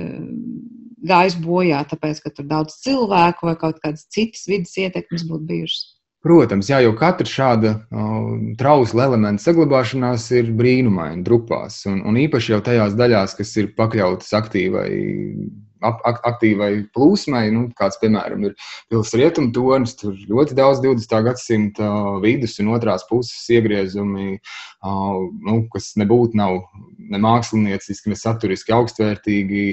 gājis 1.12 1.36
bojā, 1.44 1.84
tāpēc, 1.92 2.24
ka 2.24 2.32
tur 2.32 2.48
daudz 2.48 2.80
cilvēku 2.86 3.50
vai 3.50 3.58
kaut 3.60 3.84
kādas 3.84 4.08
citas 4.14 4.48
vidas 4.48 4.72
ietekmes 4.80 5.28
būtu 5.28 5.50
bijušas. 5.52 5.97
Protams, 6.28 6.68
jā, 6.68 6.82
jo 6.84 6.90
katra 6.92 7.24
šāda 7.24 7.70
uh, 7.88 8.32
trausla 8.60 9.06
elementa 9.08 9.46
saglabāšanās 9.46 10.26
ir 10.36 10.50
brīnumaina 10.58 11.22
drupās, 11.24 11.78
un, 11.88 12.02
un 12.04 12.18
īpaši 12.20 12.52
jau 12.52 12.58
tajās 12.66 12.96
daļās, 12.98 13.32
kas 13.38 13.52
ir 13.56 13.70
pakļautas 13.78 14.34
aktīvai, 14.36 14.90
ap, 15.88 16.02
aktīvai 16.28 16.68
plūsmai, 16.92 17.46
nu, 17.54 17.62
kāds, 17.78 17.96
piemēram, 18.02 18.44
ir 18.44 18.68
pilsēta 18.92 19.22
rietumtonis, 19.22 19.96
tur 20.02 20.20
ļoti 20.28 20.58
daudz 20.58 20.84
20. 20.84 21.16
gadsimta 21.30 21.88
vidus 22.20 22.58
un 22.60 22.74
otrās 22.76 23.08
puses 23.08 23.48
iegriezumi, 23.56 24.36
uh, 24.36 25.24
nu, 25.48 25.62
kas 25.72 25.94
nebūtu 25.96 26.36
nav 26.36 26.60
ne 27.08 27.24
mākslinieciski, 27.24 28.12
ne 28.12 28.20
saturiski 28.20 28.76
augstvērtīgi 28.76 29.64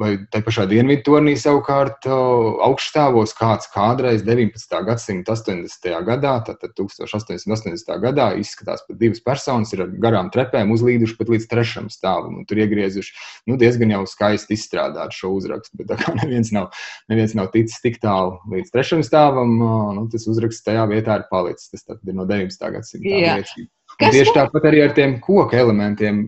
vai 0.00 0.10
tā 0.32 0.40
pašā 0.44 0.64
dienvidu 0.70 1.04
turnī 1.06 1.34
savukārt 1.38 2.06
augšstāvos 2.08 3.34
kāds 3.38 3.68
kādreiz 3.72 4.24
19. 4.26 4.78
gadsimta 4.86 5.34
80. 5.36 5.90
gadā, 6.06 6.34
tātad 6.46 6.74
1880. 6.78 7.92
gadā 8.02 8.30
izskatās 8.40 8.82
pat 8.88 8.98
divas 9.00 9.22
personas, 9.24 9.72
ir 9.74 9.84
ar 9.84 9.92
garām 10.02 10.30
trepēm 10.34 10.72
uzlīduši 10.74 11.18
pat 11.18 11.30
līdz 11.34 11.48
trešam 11.50 11.90
stāvam 11.92 12.40
un 12.40 12.48
tur 12.48 12.62
iegriezuši 12.64 13.14
nu, 13.50 13.58
diezgan 13.60 13.94
jau 13.94 14.02
skaisti 14.10 14.58
izstrādāt 14.58 15.14
šo 15.14 15.34
uzrakstu, 15.38 15.78
bet 15.80 15.92
tā 15.92 16.00
kā 16.00 16.14
neviens 16.22 16.50
nav, 16.54 16.72
neviens 17.12 17.36
nav 17.38 17.52
ticis 17.54 17.78
tik 17.84 18.00
tālu 18.02 18.40
līdz 18.50 18.74
trešam 18.74 19.04
stāvam, 19.06 19.58
nu, 19.98 20.08
tas 20.12 20.26
uzraksts 20.30 20.66
tajā 20.66 20.88
vietā 20.90 21.20
ir 21.20 21.28
palicis. 21.30 21.70
Tas 21.70 21.86
ir 21.86 22.16
no 22.16 22.26
19. 22.26 22.66
gadsimta. 22.74 23.54
Tieši 24.00 24.34
tāpat 24.34 24.66
arī 24.66 24.82
ar 24.88 24.94
tiem 24.96 25.18
koku 25.22 25.56
elementiem 25.58 26.24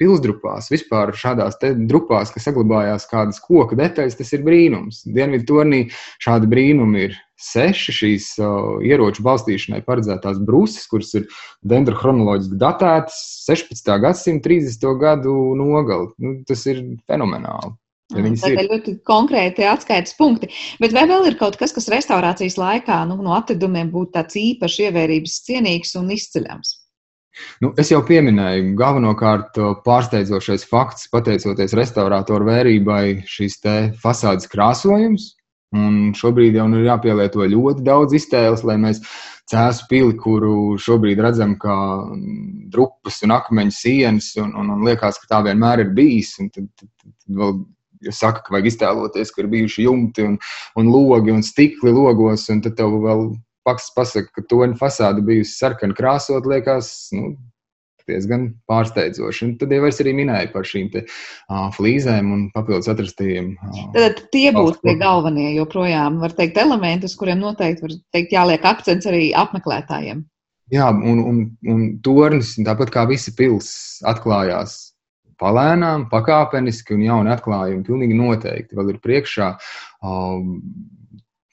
pilsdrupās, 0.00 0.70
vispār 0.72 1.12
šādās 1.16 1.58
drupās, 1.88 2.30
kas 2.34 2.46
saglabājās 2.48 3.08
kādas 3.10 3.40
koka 3.42 3.76
detaļas, 3.78 4.16
tas 4.18 4.32
ir 4.34 4.44
brīnums. 4.46 5.02
Dienvidu 5.06 5.48
turnī 5.50 5.82
šādi 6.22 6.50
brīnumi 6.50 7.06
ir 7.08 7.18
seši 7.42 7.94
šīs 7.96 8.28
uh, 8.38 8.78
ieroču 8.86 9.24
balstīšanai 9.26 9.82
paredzētās 9.86 10.38
brūces, 10.46 10.86
kuras 10.90 11.10
ir 11.18 11.26
dendrochronoloģiski 11.66 12.58
datētas 12.60 13.18
16. 13.48 13.94
gadsimta 14.04 14.48
30. 14.48 14.90
gadu 15.02 15.36
nogali. 15.58 16.12
Nu, 16.22 16.36
tas 16.46 16.66
ir 16.70 16.84
fenomenāli. 17.10 17.74
Ja 18.12 18.28
tā 18.36 18.50
ir 18.52 18.66
ļoti 18.68 18.94
konkrēti 19.08 19.64
atskaites 19.64 20.12
punkti. 20.18 20.50
Bet 20.82 20.92
vai 20.92 21.06
vēl 21.08 21.30
ir 21.30 21.38
kaut 21.40 21.56
kas, 21.60 21.72
kas 21.72 21.88
restaurācijas 21.92 22.58
laikā 22.60 22.98
nu, 23.08 23.16
no 23.24 23.32
atradumiem 23.38 23.88
būtu 23.94 24.12
tāds 24.18 24.36
īpaši 24.36 24.88
ievērības 24.90 25.38
cienīgs 25.48 25.96
un 26.00 26.12
izceļams? 26.12 26.81
Nu, 27.64 27.72
es 27.80 27.90
jau 27.92 28.02
pieminēju, 28.04 28.72
galvenokārt 28.78 29.58
pārsteidzošais 29.86 30.66
fakts, 30.68 31.08
pateicoties 31.12 31.76
restaurātoru 31.78 32.50
vērībai, 32.50 33.04
šīs 33.28 33.60
fasādes 34.02 34.50
krāsojums. 34.52 35.32
Un 35.72 36.10
šobrīd 36.12 36.58
jau 36.58 36.66
nu 36.68 36.82
ir 36.82 36.90
jāpielieto 36.90 37.46
ļoti 37.48 37.84
daudz 37.86 38.12
iztēles, 38.18 38.60
lai 38.68 38.76
mēs 38.80 39.00
cēsu 39.48 39.86
pili, 39.88 40.12
kuru 40.20 40.76
šobrīd 40.80 41.20
redzam 41.24 41.54
kā 41.60 41.76
drupas 42.72 43.22
un 43.24 43.32
akmeņu 43.38 43.72
sienas, 43.76 44.32
un, 44.40 44.52
un, 44.58 44.74
un 44.74 44.84
liekas, 44.84 45.20
ka 45.22 45.30
tā 45.30 45.40
vienmēr 45.48 45.86
ir 45.86 45.94
bijis. 45.96 46.34
Un 46.42 46.50
tad, 46.52 46.68
tad, 46.76 46.90
tad 47.00 47.38
vēl 47.40 47.56
saka, 48.12 48.44
ka 48.44 48.56
vajag 48.56 48.68
iztēloties, 48.72 49.32
ka 49.32 49.42
ir 49.42 49.48
bijuši 49.54 49.86
jumti 49.86 50.26
un, 50.28 50.36
un 50.76 50.92
logi 50.92 51.32
un 51.32 51.40
stikli 51.46 51.94
logos, 51.94 52.48
un 52.52 52.60
tad 52.64 52.76
tev 52.76 52.98
vēl 53.06 53.30
pasaka, 53.66 54.28
ka 54.34 54.44
toņa 54.50 54.78
fasāde 54.80 55.24
bijusi 55.26 55.56
sarkana 55.56 55.96
krāsot, 55.96 56.46
liekas, 56.48 56.92
nu, 57.16 57.34
diezgan 58.08 58.48
pārsteidzoši. 58.70 59.44
Un 59.46 59.54
tad 59.60 59.72
jau 59.74 59.86
es 59.88 60.00
arī 60.02 60.14
minēju 60.18 60.50
par 60.54 60.66
šīm 60.68 60.90
te, 60.92 61.04
uh, 61.06 61.68
flīzēm 61.76 62.32
un 62.34 62.44
papildus 62.54 62.90
atrastajiem. 62.92 63.52
Uh, 63.62 63.88
tad 63.94 64.24
tie 64.34 64.48
būtu 64.54 64.82
tie 64.82 64.96
galvenie 65.00 65.52
joprojām, 65.56 66.20
var 66.22 66.34
teikt, 66.38 66.60
elementi, 66.62 67.10
uz 67.10 67.16
kuriem 67.18 67.42
noteikti 67.42 67.86
var 67.86 67.96
teikt 68.14 68.34
jāliek 68.34 68.70
akcents 68.72 69.08
arī 69.10 69.30
apmeklētājiem. 69.38 70.24
Jā, 70.72 70.88
un, 70.88 71.20
un, 71.28 71.42
un 71.68 71.84
tornis, 72.04 72.54
tāpat 72.64 72.92
kā 72.94 73.04
visi 73.10 73.34
pils, 73.36 73.68
atklājās 74.08 74.78
palēnām, 75.42 76.06
pakāpeniski 76.12 76.94
un 76.96 77.04
jauni 77.04 77.32
atklājumi. 77.34 77.84
Pilnīgi 77.86 78.16
noteikti 78.16 78.78
vēl 78.78 78.94
ir 78.94 79.00
priekšā. 79.02 79.48
Um, 80.06 80.60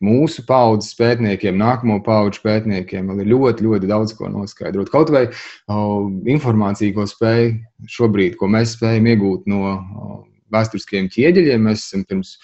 mūsu 0.04 0.46
paudzes 0.48 0.96
pētniekiem, 1.00 1.58
nākamo 1.60 2.00
pauģu 2.06 2.44
pētniekiem 2.46 3.12
vēl 3.12 3.24
ir 3.24 3.32
ļoti, 3.34 3.66
ļoti 3.68 3.90
daudz 3.92 4.16
ko 4.18 4.32
noskaidrot. 4.32 4.92
Kaut 4.94 5.12
vai 5.14 5.26
uh, 5.28 6.08
informācija, 6.32 6.96
ko 6.96 7.08
spēj 7.10 7.52
šobrīd, 7.92 8.38
ko 8.40 8.48
mēs 8.52 8.78
spējam 8.78 9.10
iegūt 9.12 9.50
no 9.52 9.62
uh, 9.68 10.18
vēsturiskiem 10.56 11.12
ķieģeļiem, 11.14 11.68
mēs 11.68 11.86
esam 11.90 12.06
pirms 12.08 12.38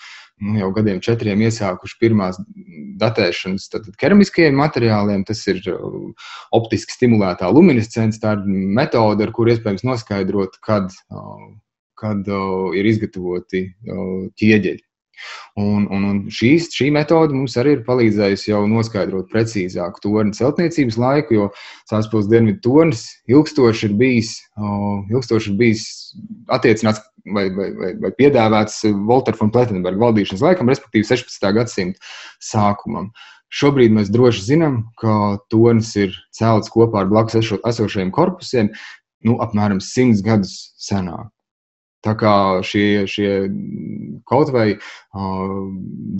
nu, 0.43 0.57
jau 0.59 0.69
gadiem 0.75 0.99
četriem 1.03 1.45
iesākuši 1.47 1.99
pirmās 2.01 2.39
datēšanas 2.99 3.69
keramiskajiem 4.01 4.57
materiāliem. 4.59 5.23
Tas 5.27 5.45
ir 5.51 5.61
optiski 6.55 6.95
stimulētā 6.95 7.49
luminescence, 7.53 8.19
tā 8.21 8.35
ir 8.35 8.43
metode, 8.79 9.23
ar 9.25 9.31
kuru 9.35 9.55
iespējams 9.55 9.85
noskaidrot, 9.87 10.59
kad, 10.65 10.91
kad 11.99 12.33
ir 12.75 12.91
izgatavoti 12.91 13.69
ķieģeļi. 14.35 14.83
Un, 15.59 15.85
un, 15.87 16.07
un 16.09 16.21
šīs, 16.33 16.69
šī 16.75 16.89
metode 16.95 17.35
mums 17.35 17.55
arī 17.59 17.77
ir 17.77 17.83
palīdzējusi 17.87 18.51
jau 18.51 18.63
noskaidrot 18.69 19.29
precīzāku 19.31 20.03
torņa 20.03 20.35
celtniecības 20.39 20.97
laiku, 21.01 21.37
jo 21.37 21.49
Sāspils 21.89 22.29
dienvidu 22.31 22.61
tornis 22.65 23.05
ilgstoši 23.31 23.89
ir 23.89 23.99
bijis, 23.99 24.33
ilgstoši 25.13 25.53
ir 25.53 25.59
bijis 25.61 25.85
attiecināts 26.51 27.03
vai, 27.25 27.47
vai, 27.55 27.69
vai, 27.77 27.93
vai 28.01 28.11
piedāvāts 28.17 28.81
Volter 29.07 29.37
von 29.39 29.53
Plettenberga 29.53 30.01
valdīšanas 30.01 30.43
laikam, 30.45 30.69
respektīvi 30.71 31.07
16. 31.07 31.47
gadsimta 31.55 32.11
sākumam. 32.43 33.11
Šobrīd 33.55 33.93
mēs 33.95 34.11
droši 34.11 34.43
zinām, 34.49 34.81
ka 34.99 35.37
tornis 35.53 35.93
ir 35.95 36.15
celts 36.35 36.71
kopā 36.73 37.03
ar 37.03 37.11
blakus 37.11 37.37
esošajiem 37.39 38.11
korpusiem 38.15 38.73
nu, 39.25 39.37
apmēram 39.41 39.79
100 39.81 40.25
gadus 40.25 40.57
senāk. 40.81 41.31
Tā 42.05 42.13
kā 42.19 42.33
šie, 42.65 43.05
šie 43.09 43.29
kaut 44.29 44.51
vai 44.53 44.67
uh, 44.75 45.55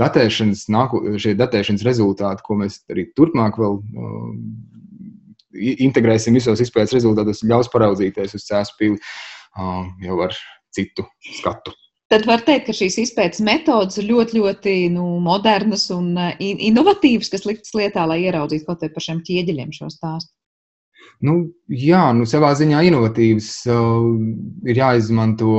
datēšanas, 0.01 0.65
nāku, 0.73 1.03
šie 1.21 1.35
datēšanas 1.37 1.85
rezultāti, 1.85 2.45
ko 2.45 2.57
mēs 2.63 2.79
arī 2.89 3.05
turpmāk 3.17 3.59
vēl 3.61 3.77
uh, 3.77 4.31
integrēsim 5.85 6.35
visos 6.35 6.63
izpētes 6.63 6.95
rezultātos, 6.97 7.45
ļaus 7.45 7.69
paraudzīties 7.73 8.33
uz 8.39 8.47
cēsu 8.47 8.77
pili 8.79 8.97
uh, 8.97 9.85
jau 10.03 10.21
ar 10.25 10.37
citu 10.75 11.05
skatu. 11.37 11.75
Tad 12.11 12.27
var 12.29 12.43
teikt, 12.45 12.67
ka 12.67 12.73
šīs 12.77 12.99
izpētes 13.01 13.41
metodas 13.45 13.97
ir 13.97 14.09
ļoti, 14.11 14.37
ļoti 14.37 14.73
nu, 14.93 15.05
modernas 15.25 15.87
un 15.93 16.11
inovatīvas, 16.37 17.31
kas 17.33 17.47
liktas 17.49 17.73
lietā, 17.77 18.03
lai 18.05 18.19
ieraudzītu 18.27 18.67
kaut 18.67 18.83
vai 18.85 18.91
par 18.93 19.05
šiem 19.05 19.23
ķieģeļiem 19.25 19.71
šo 19.73 19.89
stāstu. 19.89 20.29
Nu, 21.23 21.35
jā, 21.71 22.01
nu, 22.15 22.25
savā 22.27 22.49
ziņā 22.59 22.81
inovatīvs 22.89 23.47
uh, 23.71 24.07
ir 24.67 24.79
jāizmanto 24.81 25.53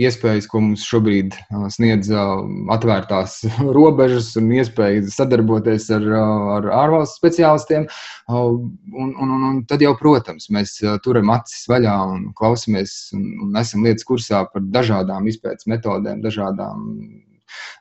iespējas, 0.00 0.46
ko 0.48 0.62
mums 0.64 0.84
šobrīd 0.88 1.34
uh, 1.36 1.66
sniedz 1.72 2.08
uh, 2.08 2.40
atvērtās 2.72 3.42
robežas 3.76 4.30
un 4.40 4.48
iespēja 4.56 5.04
sadarboties 5.12 5.90
ar, 5.92 6.06
uh, 6.08 6.46
ar 6.56 6.68
ārvalstu 6.84 7.20
speciālistiem. 7.20 7.84
Uh, 8.30 8.56
un, 8.96 9.12
un, 9.12 9.34
un, 9.36 9.58
tad 9.68 9.84
jau, 9.84 9.92
protams, 10.00 10.48
mēs 10.54 10.78
uh, 10.84 10.96
turam 11.04 11.34
acis 11.36 11.66
vaļā 11.70 11.96
un 12.14 12.30
klausamies 12.38 12.96
un, 13.16 13.26
un 13.44 13.60
esam 13.60 13.84
lietas 13.84 14.08
kursā 14.08 14.46
par 14.52 14.64
dažādām 14.72 15.28
izpētes 15.28 15.68
metodēm, 15.68 16.22
dažādām, 16.24 16.86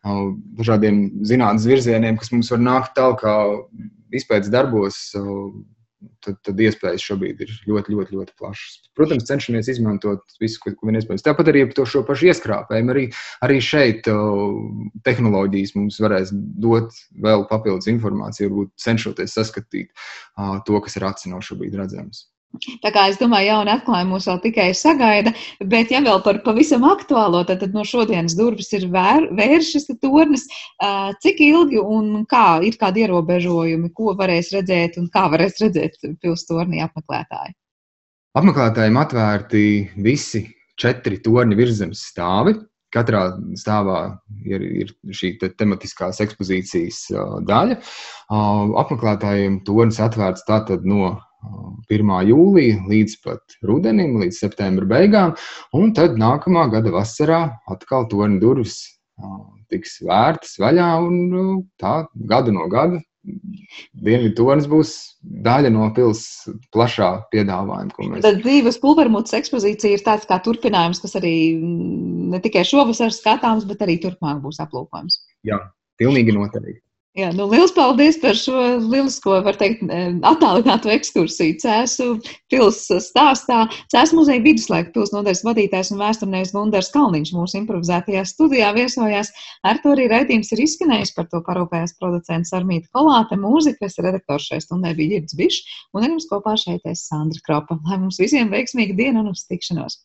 uh, 0.03 0.27
dažādiem 0.59 1.05
zinātnes 1.23 1.69
virzieniem, 1.71 2.19
kas 2.19 2.35
mums 2.35 2.51
var 2.51 2.67
nākt 2.67 2.99
tālāk 2.99 3.23
izpētes 4.15 4.51
darbos. 4.51 4.99
Uh, 5.15 5.55
tad, 6.25 6.37
tad 6.45 6.61
iespējas 6.61 7.03
šobrīd 7.05 7.41
ir 7.45 7.53
ļoti, 7.69 7.95
ļoti, 7.95 8.15
ļoti 8.17 8.35
plašas. 8.39 8.77
Protams, 8.97 9.25
cenšamies 9.29 9.69
izmantot 9.71 10.37
visu, 10.41 10.59
ko, 10.63 10.73
ko 10.77 10.89
vien 10.89 10.99
iespējams. 10.99 11.25
Tāpat 11.25 11.51
arī 11.51 11.65
par 11.71 11.89
šo 11.89 12.03
pašu 12.07 12.29
ieskrāpējumu. 12.31 12.93
Arī, 12.95 13.07
arī 13.45 13.57
šeit 13.63 14.09
tehnoloģijas 15.07 15.75
mums 15.79 15.99
varēs 16.03 16.31
dot 16.33 16.95
vēl 17.25 17.47
papildus 17.51 17.89
informāciju, 17.91 18.51
varbūt 18.51 18.75
cenšoties 18.85 19.35
saskatīt 19.39 19.91
to, 20.67 20.79
kas 20.85 20.99
ir 20.99 21.09
acīm 21.09 21.35
no 21.35 21.43
šobrīd 21.45 21.77
redzams. 21.81 22.27
Tā 22.83 22.91
kā 22.95 23.07
es 23.11 23.19
domāju, 23.21 23.51
jauni 23.51 23.73
atklājumi 23.75 24.13
mūs 24.15 24.27
vēl 24.29 24.39
tikai 24.45 24.69
sagaida, 24.77 25.33
bet 25.73 25.91
ja 25.93 26.01
vēl 26.05 26.21
par 26.25 26.41
pavisam 26.45 26.85
aktuālo, 26.87 27.43
tad, 27.47 27.61
tad 27.63 27.75
no 27.75 27.85
šodienas 27.87 28.37
durvis 28.37 28.71
ir 28.77 28.87
vēr, 28.93 29.29
vēršas 29.35 29.89
tornis. 30.01 30.47
Cik 31.23 31.43
ilgi 31.45 31.81
un 31.81 32.25
kā 32.29 32.61
ir 32.65 32.79
kādi 32.81 33.05
ierobežojumi, 33.05 33.91
ko 33.95 34.15
varēs 34.17 34.53
redzēt 34.55 34.99
un 35.01 35.09
kā 35.13 35.27
varēs 35.33 35.61
redzēt 35.63 35.99
pilstornī 36.23 36.83
apmeklētāji? 36.85 37.55
Apmeklētājiem 38.35 38.97
atvērti 38.99 39.65
visi 40.03 40.41
četri 40.79 41.21
torņa 41.23 41.55
virzemes 41.55 42.01
stāvi. 42.11 42.57
Katrā 42.95 43.25
stāvā 43.59 43.99
ir, 44.47 44.61
ir 44.63 44.91
šī 45.11 45.33
te 45.41 45.49
tematiskās 45.51 46.21
ekspozīcijas 46.23 46.99
daļa. 47.47 47.75
Apmeklētājiem 48.83 49.57
tornis 49.67 49.99
atvērts 50.03 50.45
tātad 50.47 50.85
no 50.87 51.17
1. 51.91 52.13
jūlija 52.29 52.81
līdz 52.89 53.17
pat 53.25 53.57
rudenim, 53.65 54.19
līdz 54.21 54.41
septembra 54.45 54.87
beigām, 54.95 55.35
un 55.77 55.93
tad 55.97 56.19
nākamā 56.21 56.67
gada 56.73 56.93
vasarā 56.95 57.41
atkal 57.71 58.07
torņa 58.11 58.41
durvis 58.41 58.79
tiks 59.71 59.99
vērtas 60.05 60.57
vaļā, 60.61 60.89
un 61.05 61.65
tā 61.81 61.97
gadu 62.29 62.55
no 62.55 62.69
gada 62.71 63.01
Dienvidu 63.25 64.35
tornis 64.37 64.67
būs 64.69 64.91
daļa 65.45 65.71
no 65.73 65.87
pilsētas 65.95 66.67
plašā 66.75 67.09
piedāvājuma. 67.33 68.09
Mēs... 68.11 68.25
Tad 68.25 68.41
dzīves 68.43 68.77
pulvermūtas 68.83 69.37
ekspozīcija 69.39 69.97
ir 69.97 70.03
tāds 70.05 70.29
kā 70.29 70.37
turpinājums, 70.45 71.01
kas 71.01 71.17
arī 71.17 71.33
ne 71.57 72.41
tikai 72.43 72.65
šovasar 72.67 73.13
skatāms, 73.15 73.65
bet 73.69 73.81
arī 73.85 73.97
turpmāk 74.03 74.43
būs 74.43 74.61
aplūkojams. 74.61 75.23
Jā, 75.47 75.57
pilnīgi 76.01 76.35
noteikti. 76.37 76.84
Jā, 77.15 77.29
nu, 77.31 77.45
liels 77.47 77.71
paldies 77.71 78.17
par 78.19 78.35
šo 78.35 78.61
lielisko, 78.91 79.37
var 79.45 79.55
teikt, 79.55 79.85
attālināto 80.27 80.89
ekskursiju 80.91 81.55
Cēsu 81.61 82.07
pils 82.51 82.81
stāstā. 83.05 83.61
Cēsu 83.93 84.17
muzeja 84.17 84.43
viduslaika 84.43 84.91
pils 84.91 85.13
nodaļas 85.13 85.45
vadītājs 85.47 85.93
un 85.95 86.01
vēsturnieks 86.03 86.51
Gundars 86.51 86.91
Kalniņš 86.91 87.31
mūsu 87.37 87.61
improvizētajā 87.61 88.25
studijā 88.27 88.73
viesojās. 88.75 89.31
Ar 89.63 89.79
to 89.79 89.93
arī 89.95 90.09
raidījums 90.11 90.51
ir 90.51 90.65
izskanējis, 90.65 91.15
par 91.15 91.29
to 91.31 91.39
parūpējās 91.47 91.95
producents 92.01 92.51
Armīta 92.59 92.91
Kolāte, 92.91 93.39
mūzikas 93.39 93.95
redaktors 94.03 94.49
šai 94.51 94.59
stundai 94.65 94.91
bija 94.99 95.15
Girds 95.15 95.39
Bišs, 95.39 95.77
un 95.95 96.03
ar 96.03 96.11
jums 96.17 96.27
kopā 96.27 96.57
šeit 96.59 96.83
es 96.91 97.07
Sandra 97.07 97.39
Kropa. 97.47 97.79
Lai 97.87 98.01
mums 98.03 98.19
visiem 98.19 98.51
veiksmīga 98.51 98.99
diena 98.99 99.23
un 99.23 99.31
uz 99.31 99.47
tikšanos! 99.47 100.01